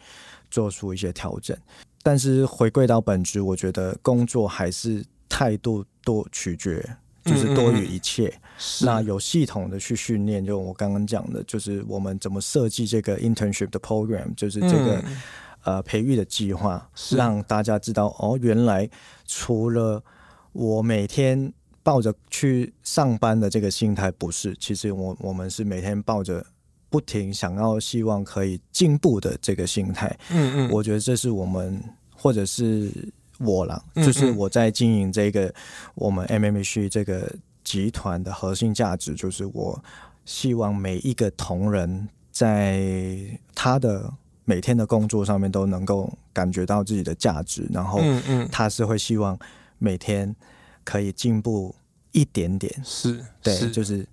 [0.50, 1.56] 做出一些调整。
[2.02, 6.86] 但是回归到本质，我觉得工作还是态度多取决。
[7.24, 15.22] 就是多于一切，嗯嗯，那有系统的去训练，就我刚刚讲的，就是我们怎么设计这个 internship 的 program，就是这个、嗯、
[15.64, 18.88] 呃培育的计划，让大家知道哦，原来
[19.26, 20.02] 除了
[20.52, 26.44] 我每天抱着去上班的这个心态不是，其实我我们是每天抱着
[26.90, 30.14] 不停想要希望可以进步的这个心态。
[30.30, 31.82] 嗯嗯，我觉得这是我们
[32.14, 32.90] 或者是。
[33.38, 35.52] 我了，就是我在经营这个
[35.94, 39.82] 我们 MMH 这个集团的核心价值，就是我
[40.24, 43.18] 希望每一个同仁在
[43.54, 44.12] 他的
[44.44, 48.00] 每天的工作上面都能够感觉到自己的价值，然后
[48.52, 49.36] 他是会希望
[49.78, 50.34] 每天
[50.84, 51.74] 可以进步
[52.12, 52.72] 一点点。
[52.84, 54.06] 是，对，就是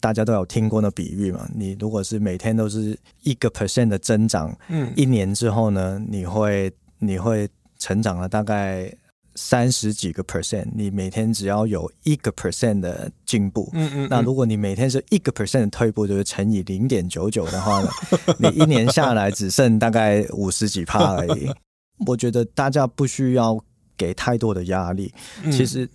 [0.00, 7.48] 大家都有听过那比喻嘛，你如果是每天都是一个 percent 的增长，嗯，一年之后呢，你会你会。
[7.84, 8.90] 成长了大概
[9.34, 17.90] 三十几个 percent，你每天只要有一个 percent 的进步，嗯嗯，那如果你每天是一个 percent 的退步，就是乘以零点九九的话呢，
[18.40, 21.50] 你一年下来只剩大概五十几趴而已。
[22.06, 23.62] 我觉得大家不需要
[23.98, 25.12] 给太多的压力，
[25.52, 25.86] 其实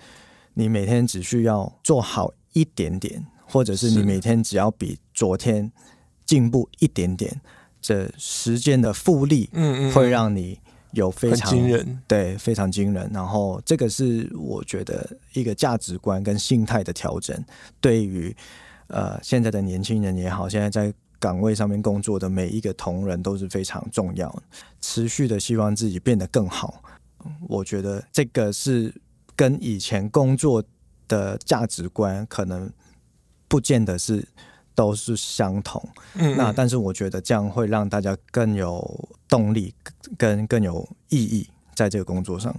[0.53, 5.71] 你每天只需要做好一点点，或者是你每天只要比昨天
[6.23, 7.41] 进步一点点，
[7.81, 10.59] 这时间的复利，嗯嗯，会让你。
[10.91, 13.09] 有非常惊人，对，非常惊人。
[13.13, 17.43] 然后这个是我觉得一个价值观跟心态的调整，
[17.79, 18.35] 对于
[18.87, 24.43] 呃现在的年轻人也好，现在在岗位上面工作的每一个同仁都是非常重要。
[24.81, 26.81] 持续的希望自己变得更好，
[27.47, 28.93] 我觉得这个是
[29.35, 30.63] 跟以前工作
[31.07, 32.71] 的价值观可能
[33.47, 34.25] 不见得是
[34.79, 35.81] 都是相同。
[36.13, 39.09] 嗯，那但是我觉得这样会让大家更有。
[39.29, 39.71] 动力
[40.17, 42.51] 跟更有意义，在这个工作上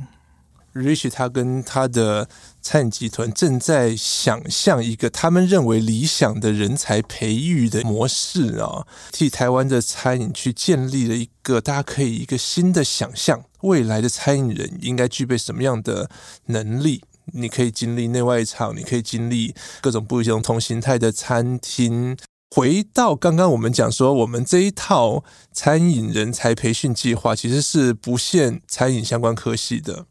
[0.73, 2.29] ，Rich 他跟他的
[2.63, 16.09] 餐饮集团正在想象一个他们认为理想的人才培育的模式啊，替台湾的餐饮去建立了一个大家可以一个新的想象，未来的餐饮人应该具备什么样的
[16.47, 17.03] 能力？
[17.33, 22.17] 你可以经历内外场，你可以经历各种不同同形态的餐厅。
[22.53, 30.07] 回到刚刚我们讲说，我们这一套餐饮人才培训计划其实是不限餐饮相关科系的，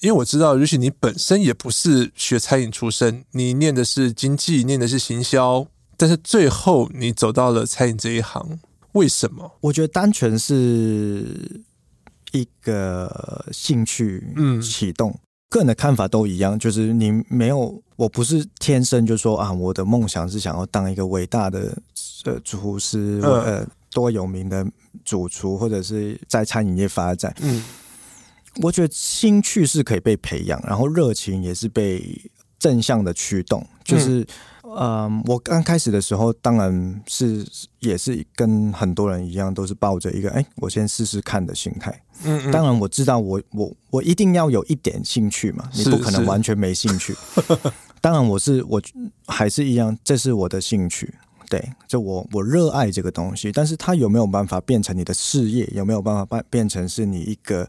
[0.00, 5.66] 因为我知道，也许你本身也不是学餐饮出身，你念的是经济，念的是行销，
[5.98, 8.58] 但是最后你走到了餐饮这一行，
[8.92, 9.58] 为什么？
[9.60, 11.60] 我觉得单纯是
[12.32, 15.10] 一个兴趣启动。
[15.10, 15.18] 嗯
[15.52, 21.76] 个人的看法都一样，就是你没有，我不是天生就说啊，我的梦想是想要当一个伟大的
[22.24, 24.66] 呃厨师，呃，多有名的
[25.04, 27.34] 主厨，或者是在餐饮业发展。
[27.42, 27.62] 嗯，
[28.62, 32.18] 我觉得兴趣是可以被培养，然后热情也是被
[32.58, 34.20] 正向的驱动，就是。
[34.20, 34.26] 嗯
[34.78, 37.46] 嗯，我刚开始的时候，当然是
[37.80, 41.90] 也是跟很多人一样，都是抱着一个“哎，我先试试看”的心态。
[42.24, 47.14] 嗯，嗯，当然我知道我，我我我一定要有一点兴趣嘛，你不可能完全没兴趣。
[48.00, 48.80] 当然，我是我
[49.26, 51.14] 还是一样，这是我的兴趣。
[51.48, 55.68] 对，就我我热爱这个东西，但是它有没有办法变成你的事业？
[55.74, 57.68] 有没有办法变变成是你一个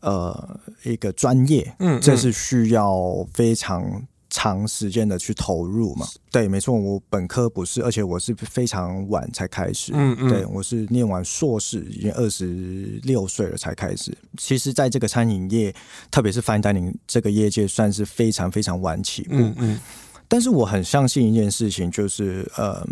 [0.00, 1.74] 呃一个专业？
[1.78, 4.06] 嗯，嗯，这是需要非常。
[4.36, 6.04] 长时间的去投入嘛？
[6.28, 9.92] 对，没错，我本科不是，而且我是非常晚才开始。
[9.94, 14.12] 嗯嗯，对，我是念完硕士已经二十六岁了才开始。
[14.36, 15.72] 其实，在这个餐饮业，
[16.10, 19.36] 特别是 fine dining 这个业界，算是非常非常晚起步。
[19.36, 19.80] 嗯嗯，
[20.26, 22.84] 但是我很相信一件事情，就是呃，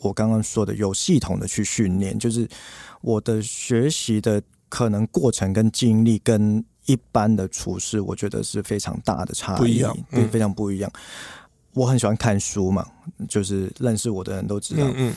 [0.00, 2.46] 我刚刚说的有系统的去训练，就是
[3.00, 6.62] 我的学习的可能过程跟经历跟。
[6.86, 10.90] 一般的厨师，我觉得是非常大的差异，不一样，对，非常不一样。
[11.72, 12.86] 我很喜欢看书嘛，
[13.28, 14.84] 就是认识我的人都知道。
[14.84, 15.14] 嗯，嗯，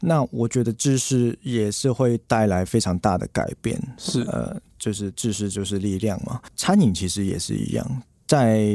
[0.00, 6.40] 那我觉得知识也是会带来非常大的改变，是呃，就是知识就是力量嘛。
[6.56, 8.66] 餐饮其实也是一样，在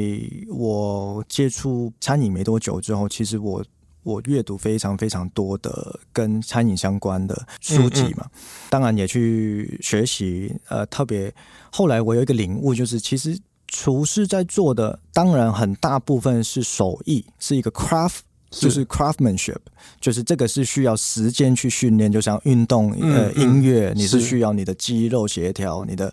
[0.48, 3.64] 我接触餐饮没多久之后，其实我。
[4.08, 10.54] 我阅读非常非常多的跟餐饮相关的书籍嘛，嗯嗯，当然也去学习。
[10.68, 11.32] 呃，特别
[11.70, 18.20] 后来我有一个领悟，就是其实厨师在做的，当然很大部分是手艺，是一个 craft。
[18.50, 19.58] 就是 craftsmanship，
[20.00, 26.12] 就是这个是需要时间去训练，就像运动呃音乐，你是需要你的肌肉协调，你的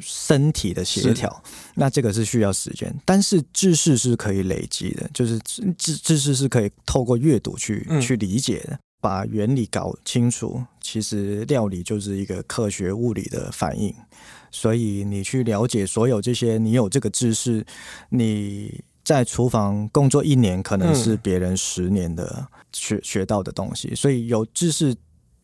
[0.00, 1.42] 身体的协调，
[1.74, 2.94] 那这个是需要时间。
[3.04, 5.38] 但是知识是可以累积的，就是
[5.76, 10.62] 知知识是可以透过阅读去去理解的，把原理搞清楚。
[10.80, 13.92] 其实料理就是一个科学物理的反应，
[14.52, 17.66] 所以你去了解所有这些，你有这个知识，
[18.10, 18.84] 你。
[19.04, 23.92] 在厨房工作一年，可能是别人十年的学学到的东西。
[23.96, 24.94] 所以有知识，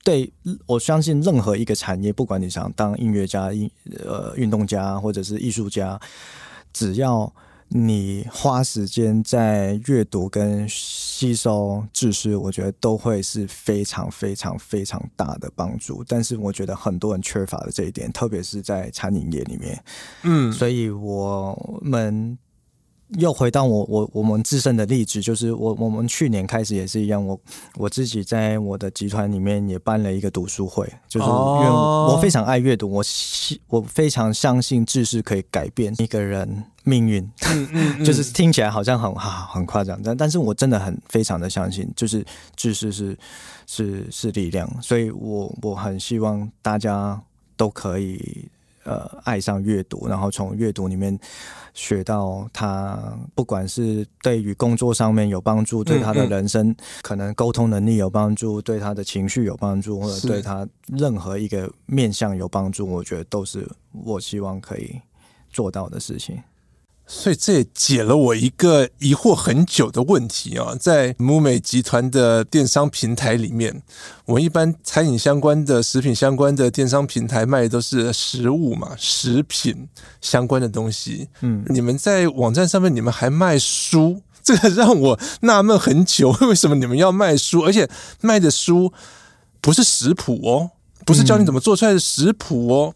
[0.05, 0.33] 对
[0.65, 3.69] 我相信任何一个产业，不管你想当音乐家、音
[4.07, 6.01] 呃运动家或者是艺术家，
[6.73, 7.33] 只要
[7.67, 16.05] 你花时间在阅读跟吸收知识，我觉得都会是非常非常非常大的帮助。
[16.07, 19.83] 但是我觉得很多人缺乏的这一点，特别是在餐饮业里面。
[20.23, 22.39] 嗯，所以我们。
[23.17, 27.41] 又回到我我我们自身的例子，就是我我们去年开始也是一样，我
[27.77, 33.03] 我自己在我的集团里面也办了一个读书会，就是因为我非常爱阅读，我
[33.69, 38.05] 我非常相信知识可以改变一个人命运，嗯 嗯嗯。
[38.05, 42.23] 就是听起来好像很哈很夸张，但但是我真的很非常的相信，就是
[42.57, 43.17] 知识是
[43.67, 47.19] 是是力量，所以我我很希望大家
[47.57, 48.49] 都可以。
[48.89, 51.19] 呃，爱上阅读，然后从阅读里面
[51.75, 64.99] 学到他，不管是对于工作上面有帮助，对他的人生可能沟通能力有帮助，对他的情绪有帮助，或者对他任何一个面向有帮助，我觉得都是我希望可以
[65.51, 66.43] 做到的事情。
[67.11, 73.83] 所以这也解了我一个疑惑很久的问题啊，在木美集团的电商平台里面，
[74.27, 79.89] 我们一般餐饮相关的、食品相关的电商平台卖的都是食物嘛，食品
[80.21, 81.27] 相关的东西。
[81.41, 87.63] 嗯，你们在网站上面，你们还卖书， 这个让我纳闷很久， 为什么你们要卖书？
[87.63, 87.89] 而且
[88.21, 88.93] 卖的书
[89.63, 90.71] 不是食谱哦，
[91.07, 92.95] 不是教你怎么做出来的食谱哦。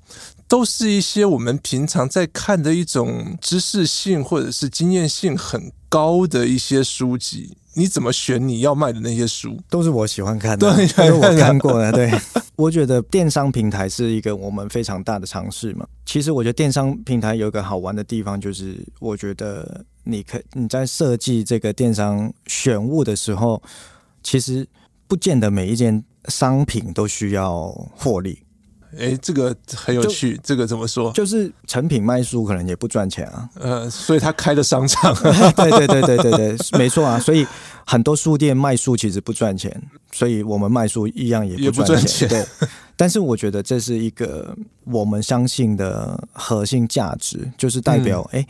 [0.52, 9.58] 都是一些我们平常在看的一种知识性或者是经验性很高的一些书籍，你怎么选你要卖的那些书？
[9.70, 11.90] 都是我喜欢看的，都是我看过的。
[11.96, 12.12] 对，
[12.54, 15.86] 我觉得电商平台是一个我们非常大的尝试嘛。
[16.04, 23.62] 其实我觉得电商平台有一个好玩的地方，就是我觉得你可你在设计这个电商选物的时候，
[24.22, 24.68] 其实
[25.08, 28.40] 不见得每一件商品都需要获利。
[28.98, 31.10] 哎，这个很有趣，这个怎么说？
[31.12, 33.48] 就是成品卖书可能也不赚钱啊。
[33.54, 35.14] 呃，所以他开的商场，
[35.56, 37.18] 对对对对对对，没错啊。
[37.18, 37.46] 所以
[37.86, 39.82] 很多书店卖书其实不赚钱，
[40.12, 42.28] 所以我们卖书一样也不赚钱。
[42.28, 42.44] 对，
[42.94, 48.46] 但是我觉得这是一个我们相信的核心价值，就是代表哎、嗯，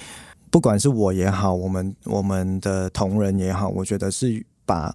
[0.50, 4.92] 不管是我也好，我们我们的同仁也好，我觉得是把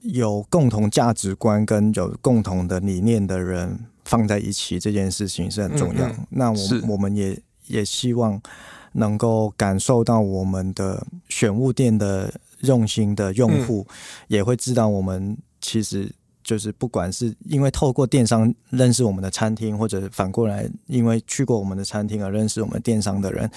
[0.00, 3.78] 有共同价值观跟有共同的理念的人。
[4.10, 6.04] 放在一起这件事情是很重要。
[6.08, 6.58] 嗯嗯，那我
[6.88, 8.40] 我们也也希望
[8.94, 13.86] 能够感受到我们的选物店的用心的用户，
[14.26, 16.10] 也会知道我们其实
[16.42, 23.48] 就是不管是因为透过电商认识我们的餐厅，或者反过来因为去过我们的餐厅而认识我们电商的人，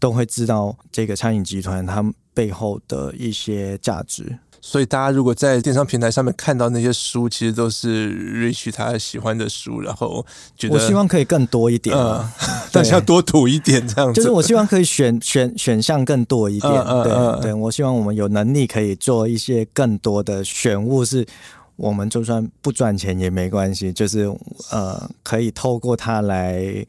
[0.00, 4.36] 都会知道这个餐饮集团他们背后的一些价值。
[4.64, 10.24] 所以大家如果在电商平台上面看到那些书，其实都是 Rich 他喜欢的书，然后
[10.56, 12.24] 觉得我希望可以更多一点，呃、
[12.70, 14.20] 但是要多读一点这样子。
[14.20, 21.26] 就是我希望可以选选选项更多一点，呃、对、呃、对，我希望我们有能力可以做一些更多的选物，是
[21.74, 24.32] 我们就算不赚钱也没关系，就是
[24.70, 26.86] 呃可以透过它来。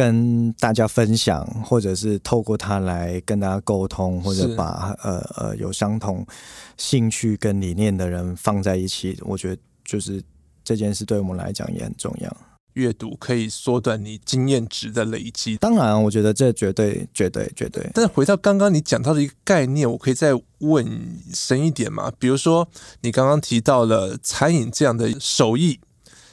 [0.00, 6.26] 跟大家分享，或者是透过他来跟大家沟通，或者把呃呃有相同
[6.78, 10.22] 兴趣跟理念的人放在一起，我觉得就是
[10.64, 12.34] 这件事对我们来讲也很重要。
[12.72, 17.86] 阅读可以缩短你经验值的累积，当然，我觉得这绝对、绝对、绝对。
[17.92, 20.30] 但是回到刚刚你讲到的一个概念，我可以再
[20.60, 22.10] 问深一点吗？
[22.18, 22.66] 比如说，
[23.02, 25.78] 你刚刚提到了餐饮这样的手艺。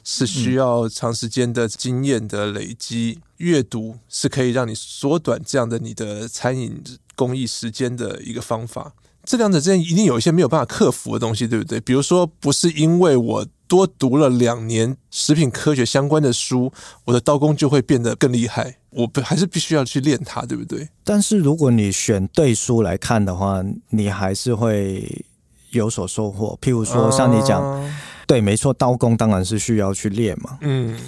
[0.09, 6.83] 是需要长时间的经验的累积，阅读是可以让你缩短这样的你的餐饮
[7.15, 8.93] 工艺时间的一个方法。
[9.23, 11.79] 这两者之间一定有一些没有办法克服的东西，对不对？
[11.81, 16.71] 比如说，不是因为我多读了两年食品科学相关的书，
[17.05, 18.77] 我的刀工就会变得更厉害。
[18.91, 20.87] 我还是必须要去练它，对不对？
[21.03, 25.25] 但是如果你选对书来看的话，你还是会
[25.71, 26.57] 有所收获。
[26.61, 27.61] 譬如说，像你讲。
[27.61, 27.95] 嗯
[28.27, 30.57] 对，没错，刀工当然是需要去练嘛。
[30.59, 30.99] 嗯，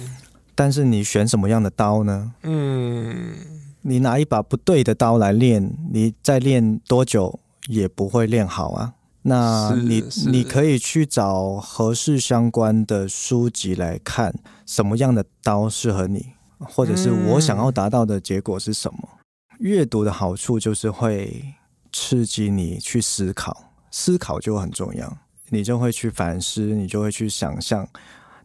[0.60, 2.34] 但是你选什么样的刀呢？
[2.42, 3.34] 嗯，
[3.80, 8.92] 你拿一把不对的刀来练，你再练多久也不会练好啊。
[9.22, 14.34] 那你你可以去找合适相关的书籍来看，
[14.66, 16.26] 什么样的刀适合你，
[16.58, 18.98] 或者是我想要达到的结果是什么？
[19.02, 21.42] 嗯，阅读的好处就是会
[21.90, 25.16] 刺激你去思考，思考就很重要。
[25.48, 27.88] 你就会去反思，你就会去想象，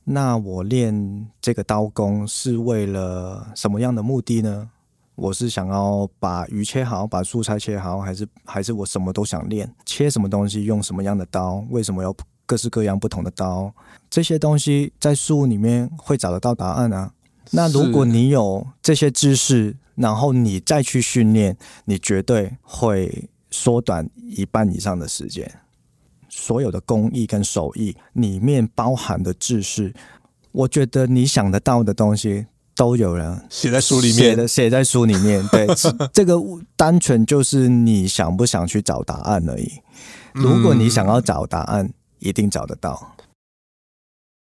[0.08, 4.70] 那我练这个刀工是为了什么样的目的呢？
[5.16, 9.74] 我是想要把鱼切好，把蔬菜切好，还是还是我什么都想练？
[9.86, 11.66] 切什么东西，用什么样的刀？
[11.70, 13.74] 为什么要各式各样不同的刀？
[14.10, 17.12] 这些东西在书里面会找得到答案啊。
[17.52, 25.50] 那如果你有这些知识，然后你再去训练，你绝对会缩短一半以上的时间。
[26.38, 29.94] 所有的工艺跟手艺里面包含的知识，
[30.52, 35.48] 我觉得你想得到的东西都有人写在书里面，写的写在书里面。
[35.48, 35.66] 对，
[36.12, 36.36] 这个
[36.76, 39.80] 单纯就是你想不想去找答案而已。
[40.34, 43.16] 如果你想要找答案，一定找得到。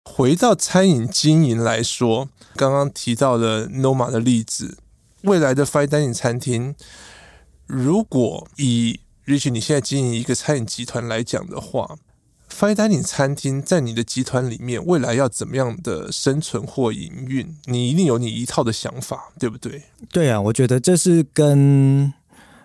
[0.04, 4.80] 回到餐饮经营来说，刚刚提到了 Noma 的例子，
[5.22, 6.74] 未来的 Fine Dining 餐厅，
[7.68, 11.98] 如果以 Rich，你现在经营一个餐饮集团来讲的话
[12.50, 17.56] ，Fine Dining 餐厅在你的集团里面，未来要怎么样的生存或营运？
[17.66, 19.84] 你一定有你一套的想法，对不对？
[20.12, 22.14] 对啊，我觉得这是跟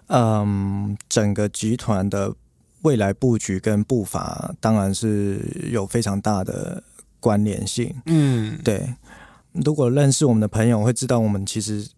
[0.09, 2.35] 嗯整个集团的
[2.83, 5.41] 未来布局跟步伐，当然是
[5.71, 6.83] 有非常大的
[7.21, 7.95] 关联性。
[8.07, 8.95] 嗯，对。
[9.53, 11.89] 如果认识我们的朋友会知道，我们其实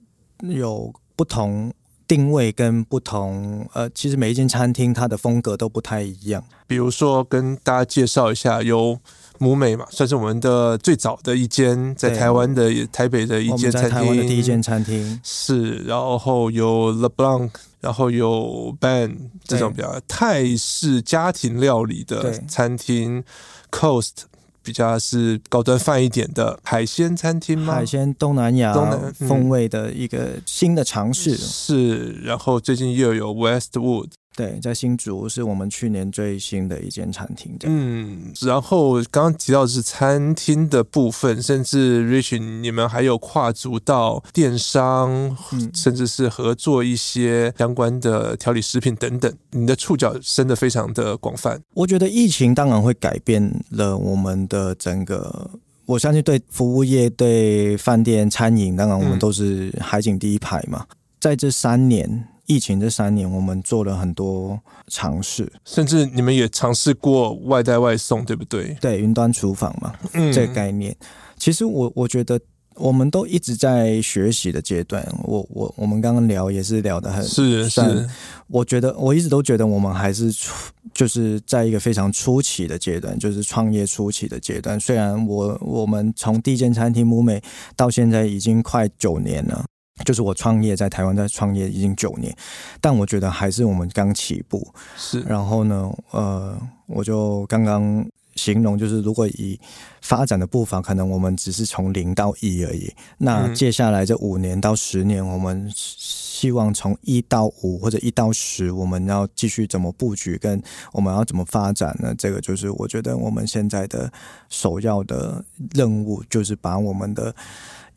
[0.42, 1.72] 有不同。
[2.10, 6.42] 定位跟不同，呃，其实每一间餐厅它的风格都不太一样。
[6.66, 8.98] 比如说，跟大家介绍一下，有
[9.38, 15.84] 母美嘛，算是我们的最早的一间在台湾的台北的一间餐厅，台湾的第一间餐厅是。
[15.84, 17.50] 然后有 Le Blanc，
[17.80, 23.22] 然后有 Ben 这种比较泰式家庭料理的餐厅
[23.70, 24.24] ，Coast。
[24.62, 27.74] 比较是高端饭一点的海鲜餐厅吗？
[27.74, 28.72] 海鲜东南亚
[29.12, 31.36] 风味的一个新的尝试。
[31.36, 34.10] 是，然后最近又有 Westwood。
[34.40, 37.54] 对，在新竹是我们去年最新的一间餐厅。
[37.64, 49.30] 嗯，然后刚刚提到的是餐厅的部分，甚至 Rich，你们还有跨足到电商，嗯，甚至是合作一些相关的调理食品等等。
[49.50, 51.60] 你的触角伸的非常的广泛。
[51.74, 55.50] 我觉得疫情当然会改变了我们的整个
[55.84, 60.86] 我相信对服务业、对饭店、餐饮，当然我们都是海景第一排嘛。
[60.88, 68.76] 嗯、在这三年疫情这三年，我们做了很多尝试，甚至你们也尝试过外带外送，对不对？
[68.80, 70.96] 对，云端厨房嘛，嗯、这个概念。
[71.38, 72.40] 其实我我觉得。
[72.76, 78.08] 我们都一直在学习的阶段，我我我们刚刚聊也是聊得很是是，
[78.46, 84.80] 我觉得我一直都觉得我们还是初就是在一个非常初期的阶段，就是创业初期的阶段。
[84.80, 87.42] 虽然我我们从第一间餐厅 MOOMAY
[87.76, 89.66] 到现在已经快九年了，
[90.04, 92.34] 就是我创业在台湾在创业已经九年，
[92.80, 94.66] 但我觉得还是我们刚起步。
[94.96, 98.06] 是，然后呢，呃，我就刚刚。
[98.36, 99.58] 形容就是，如果以
[100.00, 102.90] 发展的步伐，可能我们只是从零到一而已。
[103.18, 112.14] 那接下来这五年到十年，我们希望从一到五或者一到十，我们要继续怎么布局，跟我们要怎么发展呢？
[112.16, 114.10] 这个就是我觉得我们现在的
[114.48, 115.44] 首要的
[115.74, 117.34] 任务，就是把我们的。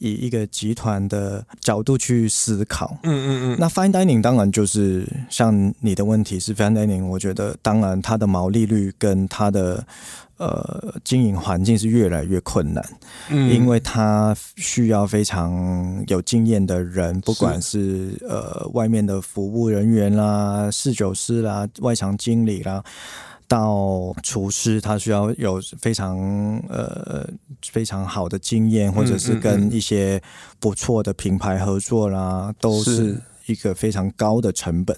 [0.04, 9.82] 以一个集团的角度去思考，嗯嗯嗯，那 Fine Dining 当然就是像你的问题是 Fine Dining，我觉得当然它的毛利率跟它的
[10.38, 12.86] 呃经营环境是越来越困难，
[13.30, 22.84] 嗯，因为它需要非常有经验的人，不管是呃外面的服务人员啦、侍酒师啦、外场经理啦。
[23.54, 26.18] 到厨师，他需要有非常
[26.70, 27.30] 呃
[27.72, 30.20] 非常好的经验，或者是跟一些
[30.60, 34.97] 不错的品牌合作啦，嗯嗯嗯，都是一个非常高的成本。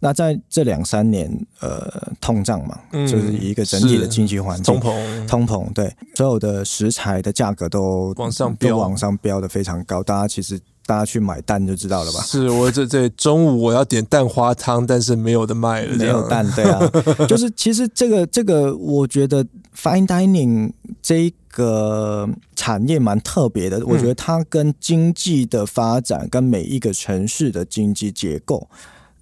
[0.00, 1.30] 那在这两三年，
[1.60, 10.60] 呃，通胀嘛，嗯、就是一个整体的经济环境，通膨，通膨，对，所有的食材的价格都往上飙，往上飙的非常高，大家其实。
[10.86, 12.20] 大家去买蛋就知道了吧？
[12.22, 16.80] 是我这这中午我要点蛋花汤，但是没有的卖了，没有蛋，对啊，
[17.26, 23.84] 就是其实这个这个，我觉得 Fine Dining 这个产业蛮特别的。
[23.86, 28.68] 我觉得它跟经济的发展，跟每一个城市的经济结构，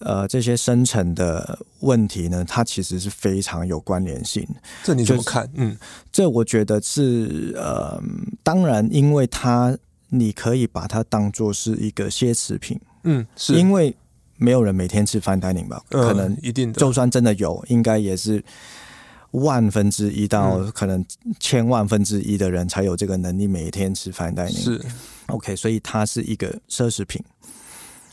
[0.01, 4.45] 呃，这些深层的问题呢，它其实是非常有关联性。
[4.83, 5.49] 这你怎么看？
[5.55, 5.77] 嗯，
[6.11, 8.03] 这我觉得是呃，
[8.43, 9.77] 当然，因为它。
[10.15, 13.97] 你可以把它当做是一个奢侈品，嗯，是因为
[14.37, 15.83] 没有人每天吃 fine dining 吧？
[15.89, 18.45] 嗯、可能一定的，就算真的有，应该也是
[19.31, 21.03] 万分之一到可能
[21.41, 24.63] 千万分之一的人才有这个能力每天吃 fine dining。
[24.63, 24.85] 是
[25.29, 27.25] OK，所以它是一个奢侈品。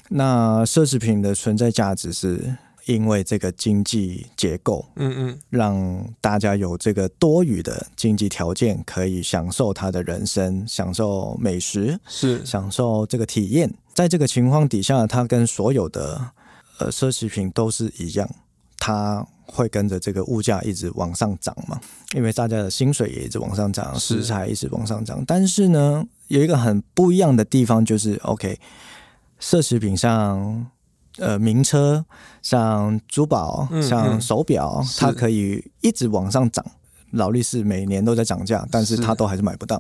[0.10, 2.56] 那奢侈品的存在价值是。
[2.86, 13.74] 因为这个经济结构，嗯嗯，让大家有这个多余的经济条件，可以享受他的人生，享受美食，是享受这个体验。
[13.94, 16.32] 在这个情况底下，它跟所有的
[16.80, 18.30] 呃奢侈品都是一样，
[18.78, 21.80] 它会跟着这个物价一直往上涨嘛。
[22.16, 25.24] 因为大家的薪水也一直往上涨，食材一直往上涨。
[25.28, 28.60] 但是呢，有一个很不一样的地方，就是 OK，
[29.40, 30.72] 奢侈品上。
[31.18, 32.06] 呃，名车
[32.50, 36.66] 像珠宝、像手表，它可以一直往上涨。
[37.12, 39.80] 劳力士每年都在涨价，但是它都还是买不到。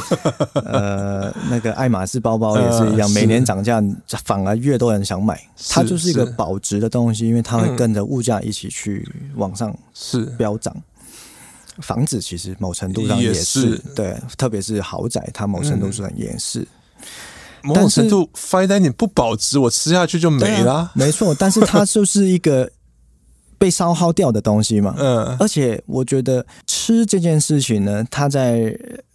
[0.64, 3.82] 呃，那个爱马仕包包也是一样，呃、每年涨价，
[4.24, 5.38] 反而越多人想买。
[5.68, 9.06] 它就是一个保值的东西，因为它会跟着物价一起去
[9.36, 10.74] 往上是飙涨。
[11.82, 16.60] 房子其实某程度上也是，也是对，特别是豪宅，它某程度上也是。
[16.60, 16.66] 嗯
[17.68, 20.72] 某种程度，fine dining 不保值，我吃下去就没了。
[20.72, 22.70] 啊、 没错，但是它就是一个
[23.58, 24.94] 被消耗掉的东西嘛。
[24.98, 28.74] 嗯，而且我觉得吃这件事情呢，它在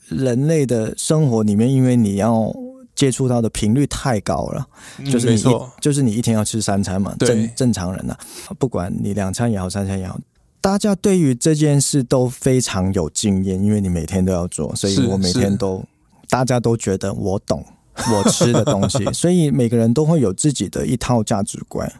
[0.09, 2.53] 人类的生活里面，因为你要
[2.93, 4.67] 接触到的频率太高了，
[5.11, 5.43] 就是你，
[5.81, 7.15] 就是你一天要吃三餐嘛。
[7.19, 10.19] 正正常人呢、啊，不管你两餐也好，三餐也好，
[10.61, 15.83] 大家对于这件事都非常有经验，因为你每天都要做，所以我每天都，
[16.29, 17.65] 大家都觉得我懂。
[18.11, 21.91] 我吃的东西， 所以每个人都会有自己的一套价值观。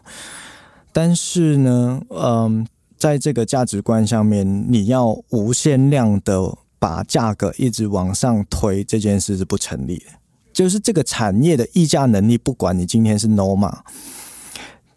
[0.92, 10.04] 但是呢，嗯，在这个价值观上面，你要无限量的把价格一直往上推，这件事是不成立的。
[10.52, 13.78] 就是这个产业的议价能力，不管你今天是 Noma，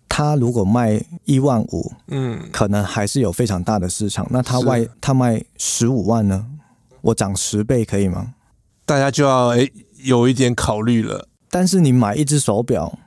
[0.07, 4.27] 他如果卖一万五，嗯，可能还是有非常大的市场。
[4.29, 6.45] 那他外他卖十五万呢？
[7.01, 8.35] 我涨十倍可以吗？
[8.85, 9.71] 大家就要诶。
[10.03, 12.97] 有一点考虑了，但是你买一只手表，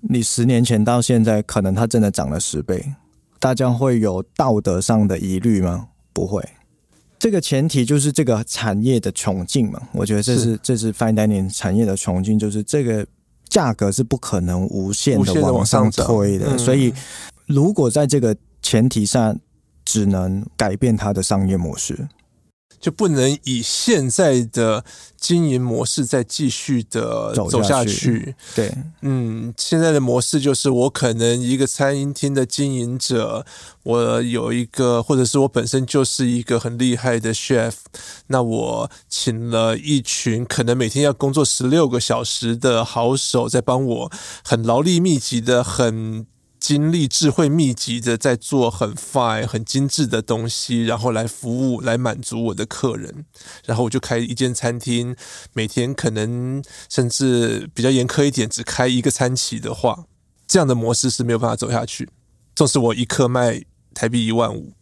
[0.00, 2.94] 你十年前到现在，可能它真的涨了十倍，
[3.38, 5.88] 大家会有道德上的疑虑吗？
[6.12, 6.42] 不会。
[7.18, 9.80] 这个前提就是这个产业的穷尽嘛。
[9.92, 13.06] 我觉得这是，是这是 Fine Dining 产业的穷尽，就是这个
[13.48, 16.46] 价格是不可能无限的往上推的。
[16.46, 16.92] 的嗯、所以，
[17.46, 19.34] 如果在这个前提下，
[19.84, 22.06] 只能改变它的商业模式。
[22.80, 24.84] 就不能以现在的
[25.16, 28.34] 经营模式再继续的走下去。
[28.54, 28.72] 对，
[29.02, 33.44] 嗯，现在的模式就是我可能一个餐饮厅的经营者，
[33.82, 37.72] 我有一个，或者是我本身就是一个很厉害的 chef，
[38.28, 44.12] 那我请了一群可能每天要工作十六个小时的好手，在帮我
[44.44, 46.26] 很劳力密集的很。
[46.66, 53.24] 精力、智慧、密集的在做很 fine、很精致的东西，然后来服务、来满足我的客人。
[53.66, 55.14] 然后我就开一间餐厅，
[55.52, 60.06] 每天可能甚至比较严苛一点，只开一个餐期的话，
[60.48, 62.08] 这样的模式是没有办法走下去。
[62.56, 63.62] 纵使我一客卖
[63.94, 64.72] 台币一万五。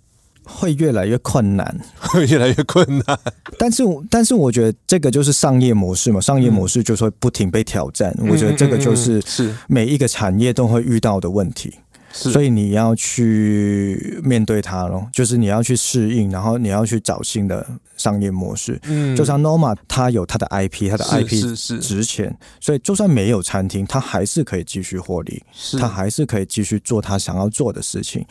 [0.44, 3.18] 会越来越困难， 会越来越困难。
[3.58, 8.14] 但是，但是我觉得这个就是商业模式嘛，商业模式就是会不停被挑战。
[8.18, 11.72] 嗯、我觉得这个就是是每一个产业都会遇到的问题，
[12.12, 17.66] 所以你要去面对它咯，就是你要去适应，然后你要去找新的
[17.96, 18.78] 商业模式。
[18.84, 25.42] 嗯，就像 Noma，它有它的 IP，它的 IP 是值钱，所以就算没有餐厅，它还是可以继续获利，
[25.78, 28.24] 它还是可以继续做它想要做的事情。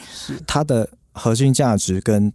[0.45, 0.87] 它的。
[1.13, 2.33] 核心价值跟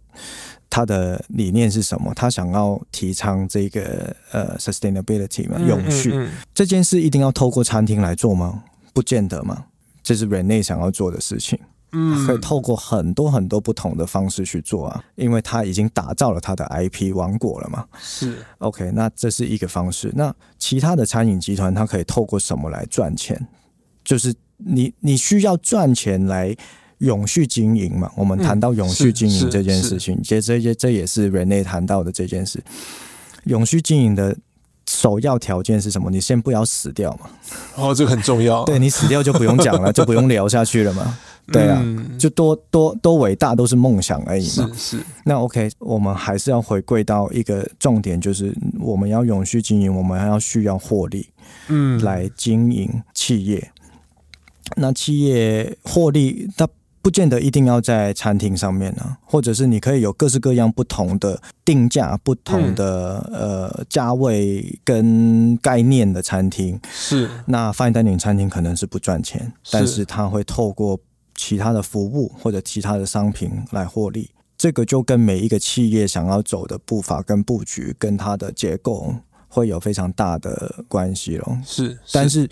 [0.69, 2.13] 他的理念是什么？
[2.13, 8.63] 他想要提倡这个呃 sustainability 嘛，永续、嗯嗯嗯、这件事一定要透过餐厅来做吗？
[8.93, 9.65] 不见得嘛，
[10.03, 11.59] 这是 Rene 想要做的事情。
[11.91, 17.83] 嗯，可以透过很多很多不同的方式去做啊，因为他已经打造了他的 IP 王国了嘛。
[17.99, 20.11] 是 OK，那这是一个方式。
[20.15, 23.47] 那其他的餐饮集团，它可以透过什么来赚钱？
[24.03, 26.55] 就是你你需要赚钱来。
[26.99, 32.61] 永续经营嘛，我们谈到永续经营这件事情，其实这这这也是 Rene 谈到的这件事。
[33.45, 34.35] 永续经营的
[34.85, 36.11] 首要条件是什么？
[36.11, 37.29] 你先不要死掉嘛。
[37.75, 38.63] 哦，这个很重要。
[38.67, 41.17] 对，你死掉就不用讲了， 就不用聊下去了嘛。
[41.51, 41.81] 对啊，
[42.19, 44.69] 就多多多伟大都是梦想而已嘛。
[44.75, 45.03] 是是。
[45.23, 51.29] 那 OK，我们还是要回归到一个重点，就是我们要永续经营，我们还要需要获利，
[51.69, 53.71] 嗯，来经营企业。
[54.75, 56.67] 那企业获利，它。
[57.01, 66.79] 不见得一定要在餐厅上面呢，或者是你可以有各式各样不同的定价、不同的呃价位跟概念的餐厅。
[66.91, 70.99] 是，那 Fine Dining 餐厅可能是不赚钱，但是它会透过
[71.35, 74.29] 其他的服务或者其他的商品来获利。
[74.57, 79.15] 这个就跟每一个企业想要走的步伐跟布局跟它的结构
[79.47, 81.61] 会有非常大的关系了。
[81.65, 82.49] 是，但是。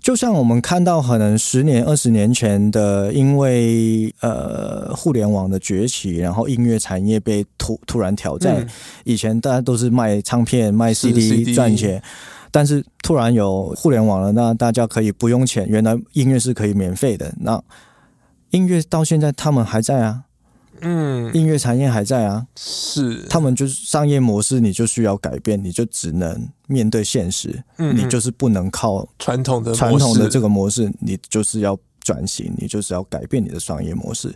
[0.00, 8.56] 就像我们看到，可能十年、二十年前的，因为呃互联网的崛起，然后音乐产业被突突然挑战。
[8.60, 8.68] 嗯、
[9.04, 12.02] 以前大家都是卖唱片、卖 CD 赚钱，
[12.50, 15.66] 但是突然有互联网了，那大家可以不用钱。
[15.68, 17.62] 原来音乐是可以免费的，那
[18.50, 20.22] 音乐到现在他们还在啊。
[20.80, 34.32] 嗯，音乐产业还在啊，是他们就是商业模式，你就需要改变，你就只能面对现实，嗯，你就是不能靠传统的传统的这个模式，你就是要转型，你就是要改变你的商业模式，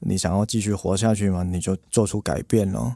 [0.00, 1.42] 你想要继续活下去吗？
[1.42, 2.94] 你就做出改变了。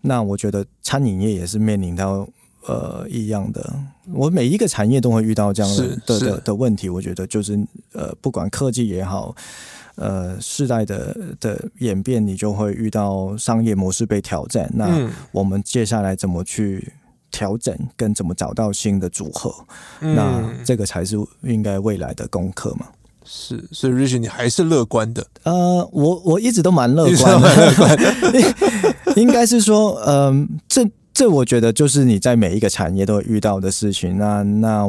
[0.00, 2.26] 那我觉得餐饮业也是面临到
[2.66, 3.74] 呃一样的，
[4.12, 7.58] 我每一个产业都会遇到这样的的的的问题，我觉得就是
[7.92, 9.34] 呃不管科技也好。
[9.96, 14.70] 呃，世代的的演变，你就会遇到商业模式被挑战。
[14.72, 16.94] 那我们接下来怎么去
[17.30, 19.54] 调整，跟怎么找到新的组合？
[20.00, 22.86] 嗯、那这个才是应该未来的功课嘛。
[23.24, 25.26] 是，所以 Rich，你还是乐观的。
[25.44, 29.14] 呃，我我一直都蛮乐观的。
[29.16, 34.18] 应该是说，嗯、呃，这这我觉得就是你在每一个产业都会遇到的事情。
[34.18, 34.86] 那那。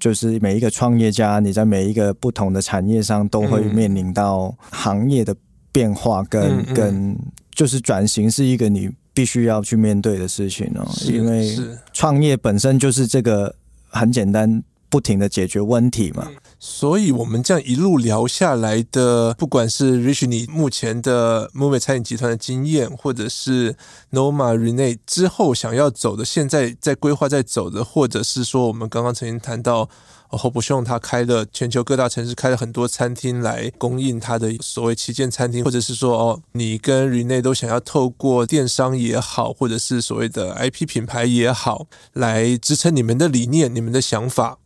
[0.00, 5.34] 就是每一个创业家，你在每一个不同的产业上都会面临到行业的
[5.72, 7.18] 变化跟，跟、嗯嗯、跟
[7.52, 10.86] 就是转型是一个你必须要去面对的事情哦。
[11.06, 11.56] 因为
[11.92, 13.54] 创业本身就是这个
[13.88, 16.28] 很简单，不停的解决问题嘛。
[16.66, 23.76] 所以，我们这样一路聊下来的，不管是 Rich 你目前的 Movie 餐饮集团的经验，或者是
[24.12, 29.90] Noma Rene 之后想要走的，现在在规划在走的，或者是说我们刚刚曾经谈到
[30.30, 44.56] 后不用他开了全球各大城市开了很多餐厅来供应他的所谓旗舰餐厅，或者是说哦，你跟 Rene 都想要透过电商也好，或者是所谓的 IP 品牌也好，来支撑你们的理念、你们的想法。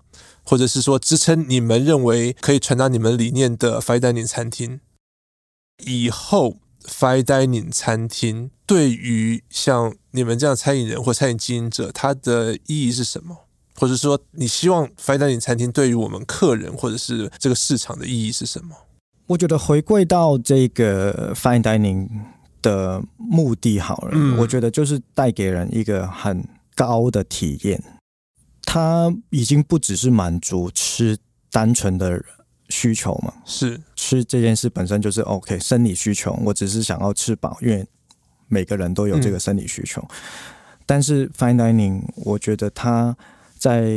[0.49, 4.81] 或者是说支撑你们认为可以传达你们理念的 Fine Dining 餐厅，
[5.85, 13.37] 以后 Fine Dining 餐厅对于像你们这样餐饮人或餐饮经营者，它的意义是什么？
[13.75, 18.75] 或者说你希望 Fine Dining 餐厅对于我们客人或者是这个市场的意义是什么？
[19.27, 22.09] 我觉得回归到这个 Fine Dining
[22.63, 26.43] 的目的好了，嗯、我觉得就是带给人一个很
[26.75, 27.98] 高的体验。
[28.71, 31.17] 它已经不只是满足吃
[31.51, 32.23] 单纯的
[32.69, 37.87] 需求嘛，是吃这件事本身就是 OK 生理需求，我只是想要吃饱，因为
[38.47, 40.03] 每个人都有这个生理需求。
[40.03, 40.09] 嗯、
[40.85, 43.17] 但是 Fine Dining，我觉得它
[43.57, 43.89] 在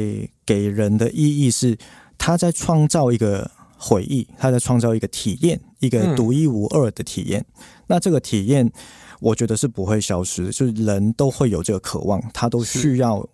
[0.46, 1.78] 给人的意义是，
[2.18, 7.46] 它在创造一个回忆，它在创造一个体验，一个独一无二的体验。
[7.58, 8.72] 嗯、那这个体验，
[9.20, 13.28] 我觉得是不会消失的，就是人都会有这个渴望，他都需要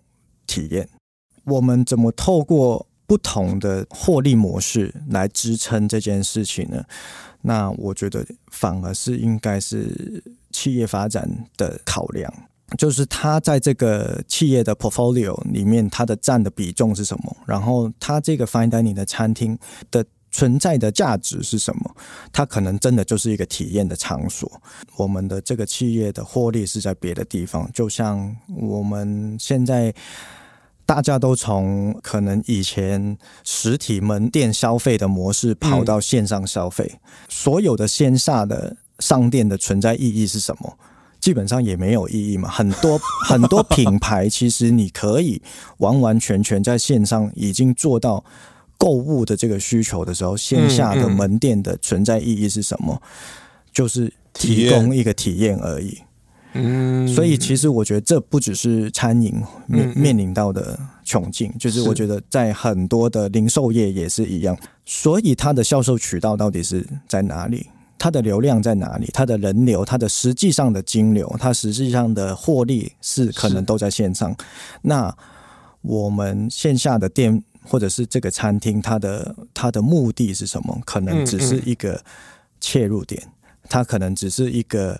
[0.48, 0.88] 体验。
[1.48, 6.84] 我们怎么透过不同的获利模式来支撑这件事情呢？
[7.40, 12.30] 那我觉得反而是应该是企业发展的考量，
[12.76, 17.36] 就是它在这个企业的 portfolio 里面，它的占的比重是什么？
[17.46, 19.58] 然后它这个 fine dining 的餐厅
[19.90, 21.96] 的存在的价值是什么？
[22.30, 24.60] 它可能真的就是一个体验的场所。
[24.96, 29.94] 我们的这个企业的获利是在别的地方，就像我们现在。
[30.88, 40.78] 大家都从可能以前实体门店消费的模式跑到线上消费，所有的线下的商店的存在意义是什么？
[41.20, 42.48] 基本上也没有意义嘛。
[42.48, 45.42] 很多 很多品牌其实你可以
[45.76, 48.24] 完完全全在线上已经做到
[48.78, 53.02] 购物的这个需求的时候，线下的门店的存在意义是什么？
[53.70, 55.98] 就是提供一个体验而已。
[56.54, 59.34] 嗯，所以其实我觉得这不只是餐饮
[59.66, 64.56] 面面临到的窘境，就是我觉得在很多的零售业也是一样。
[64.86, 67.66] 所以它的销售渠道到底是在哪里？
[67.98, 69.10] 它的流量在哪里？
[69.12, 74.34] 它的人流，它的实际上的金流，它实际上的获利是可能都在线上。
[74.80, 75.14] 那
[75.82, 80.80] 我们线下的店或者是这个餐厅，它的它的目的是什么？
[80.86, 82.02] 可能只是一个
[82.58, 83.22] 切入点，
[83.68, 84.98] 它可能只是一个。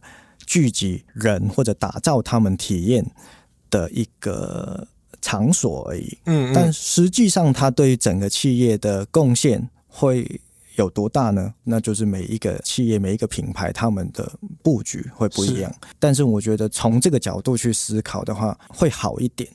[0.49, 3.05] 聚集人或者打造他们体验
[3.69, 4.89] 的一个
[5.21, 6.19] 场所而已。
[6.25, 10.41] 嗯，但实际上，它对于整个企业的贡献会
[10.77, 11.53] 有多大呢？
[11.65, 15.71] 那就是每一个企业、每一个品牌，他们的布局会不一样。
[15.99, 19.51] 但是，我觉得从这个角度去思考的话，会好一点，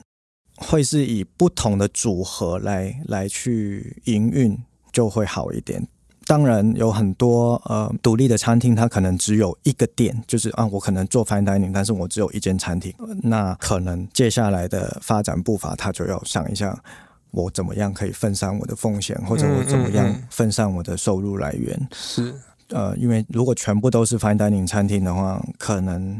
[0.54, 4.56] 会是以不同的组合来来去营运，
[4.92, 5.88] 就会好一点。
[6.26, 16.82] 当然有很多呃独立的餐厅，它可能只有一个店，就是啊，我可能做 fine dining，但是我只有一间餐厅，那可能接下来的发展步伐，他就要想一下，
[17.30, 21.88] 我怎么样可以分散我的风险，或者我怎么样分散我的收入来源。
[21.92, 22.34] 是
[22.68, 26.18] 呃，因为如果全部都是 fine dining 餐厅的话，可能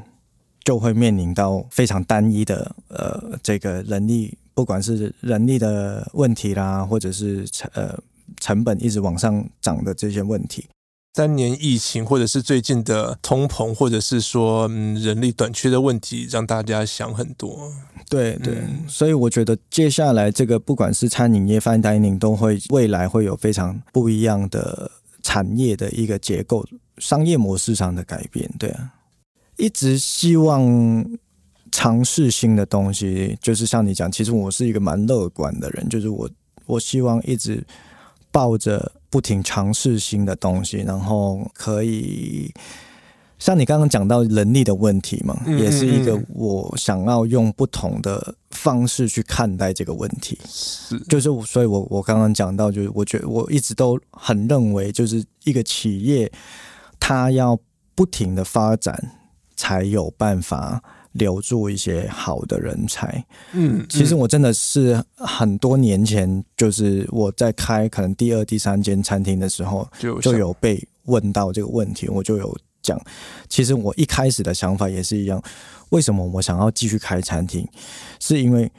[0.64, 7.98] 就会面临到非常单一的呃这个人力，不管是人力的问题啦，或者是呃。
[8.44, 10.66] 成本一直往上涨的这些问题，
[11.14, 17.72] 三年疫情，或者是最近的通膨，或者是说嗯人力短缺的问题，让大家想很多。
[18.10, 24.90] 对对，嗯、所以我觉得接下来这个不管是餐饮业、fine dining 都会未来会有非常不一样的
[25.22, 26.62] 产业的一个结构、
[26.98, 28.50] 商业模式上的改变。
[28.58, 28.92] 对啊，
[29.56, 31.06] 一直希望
[31.72, 36.28] 尝试新的东西，就是像你讲，其实我是一个蛮乐观的人，就是我
[36.66, 37.64] 我希望一直。
[38.34, 42.52] 抱着不停尝试新的东西，然后可以
[43.38, 50.36] 像你刚刚讲到能力的问题嘛，嗯嗯嗯，也是一个我想要用不同的方式去看待这个问题。
[50.48, 56.32] 是，就是所以我我刚刚讲到，就是我觉得我一直都很认为，就是一个企业
[56.98, 57.56] 它要
[57.94, 59.12] 不停的发展，
[59.54, 60.82] 才有办法。
[61.14, 73.00] 留住一些好的人才，嗯，其实我真的是很多年前，就是我在开可能第二、第三间餐厅的时候，就就有被问到这个问题，我就有讲，
[73.48, 75.40] 其实我一开始的想法也是一样，
[75.90, 77.64] 为什么我想要继续开餐厅，
[78.18, 78.70] 是因为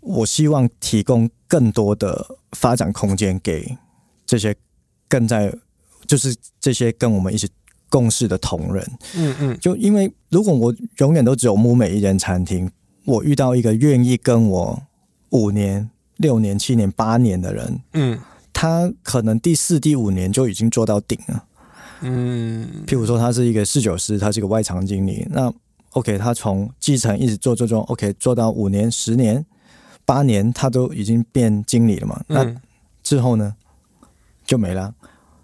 [0.00, 3.76] 我希望提供更多的发展空间给
[4.24, 4.54] 这些
[5.08, 5.52] 更在，
[6.06, 7.48] 就是这些跟我们一起。
[7.96, 12.70] 共事的同仁，嗯嗯，就因为如果我永远都只有木美一间餐厅，
[13.06, 14.82] 我遇到一个愿意跟我
[15.30, 15.88] 五年、
[16.18, 18.18] 六年、七年、八年的人，嗯，
[18.52, 21.44] 他可能第四、第五年就已经做到顶了，
[22.02, 25.50] 嗯，譬如说他是一个侍酒师，他是一个外场经理，那
[25.92, 29.42] OK，他从基层一直做做做，OK，做到五年、十年、
[30.04, 32.54] 八年，他都已经变经理了嘛，那
[33.02, 33.54] 之后呢？
[34.44, 34.94] 就没了。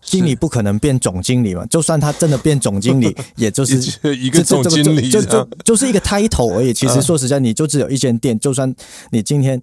[0.03, 1.65] 经理不可能变总经理嘛？
[1.67, 3.77] 就算他真的变总经理， 也就是
[4.17, 6.75] 一个总经理，就就就是一个 title 而已。
[6.75, 8.75] 其实说实在，你就只有一间店，就算
[9.11, 9.61] 你今天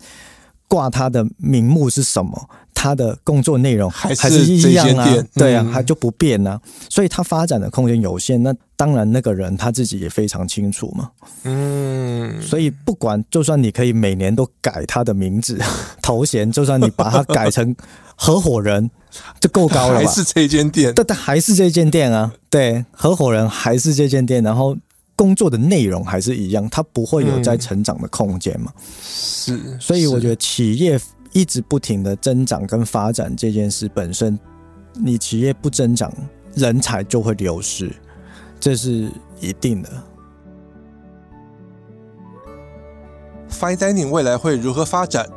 [0.68, 6.60] 挂他的名目是什么，他的工作内容还是一样啊，嗯、对啊，他就不变啊，
[6.90, 8.42] 所以他发展的空间有限。
[8.42, 11.12] 那当然，那个人他自己也非常清楚嘛。
[11.44, 15.60] 嗯，所以不管，就算你可以每年都改他的名字
[16.02, 17.76] 头衔，就算你把它改成
[18.16, 18.90] 合伙人，
[19.40, 20.06] 就够高了吧？
[20.06, 20.94] 还是这间店？
[20.94, 22.34] 对，但还是这间店啊。
[22.50, 24.76] 对，合伙人还是这间店，然后
[25.16, 28.72] 工作的内容还是一样，他不会有在成长的空间嘛。
[29.02, 31.00] 是，所以我觉得企业。
[31.32, 34.38] 一直不停的增长跟发展这件事本身，
[34.96, 36.12] 你企业不增长，
[36.56, 37.96] 人才就会流失，
[38.60, 39.90] 这是一定的。
[43.52, 45.30] Fine Dining 未来会如何发展，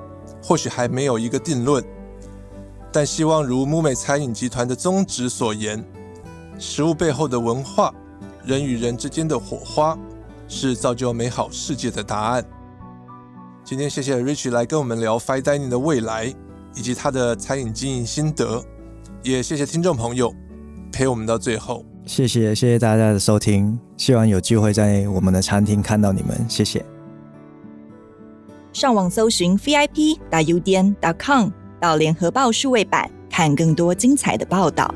[0.42, 1.84] 或许还没有一个定论，
[2.92, 5.82] 但希望如木美餐饮集团的宗旨所言，
[6.58, 7.92] 食物背后的文化，
[8.44, 9.98] 人与人之间的火花，
[10.46, 12.44] 是造就美好世界的答案。
[13.64, 16.26] 今天谢谢 Rich 来跟我们聊 Fine Dining 的未来
[16.74, 18.62] 以及他的餐饮经营心得，
[19.22, 20.34] 也谢谢听众朋友
[20.92, 21.84] 陪我们到最后。
[22.04, 26.84] 谢谢谢谢大家的收听，希望有机会在我们的餐厅看到你们，谢谢。
[28.72, 31.50] 上网搜寻 VIP 大 U 点 .com
[31.82, 34.94] 到联合报数位版看更多精彩的报道。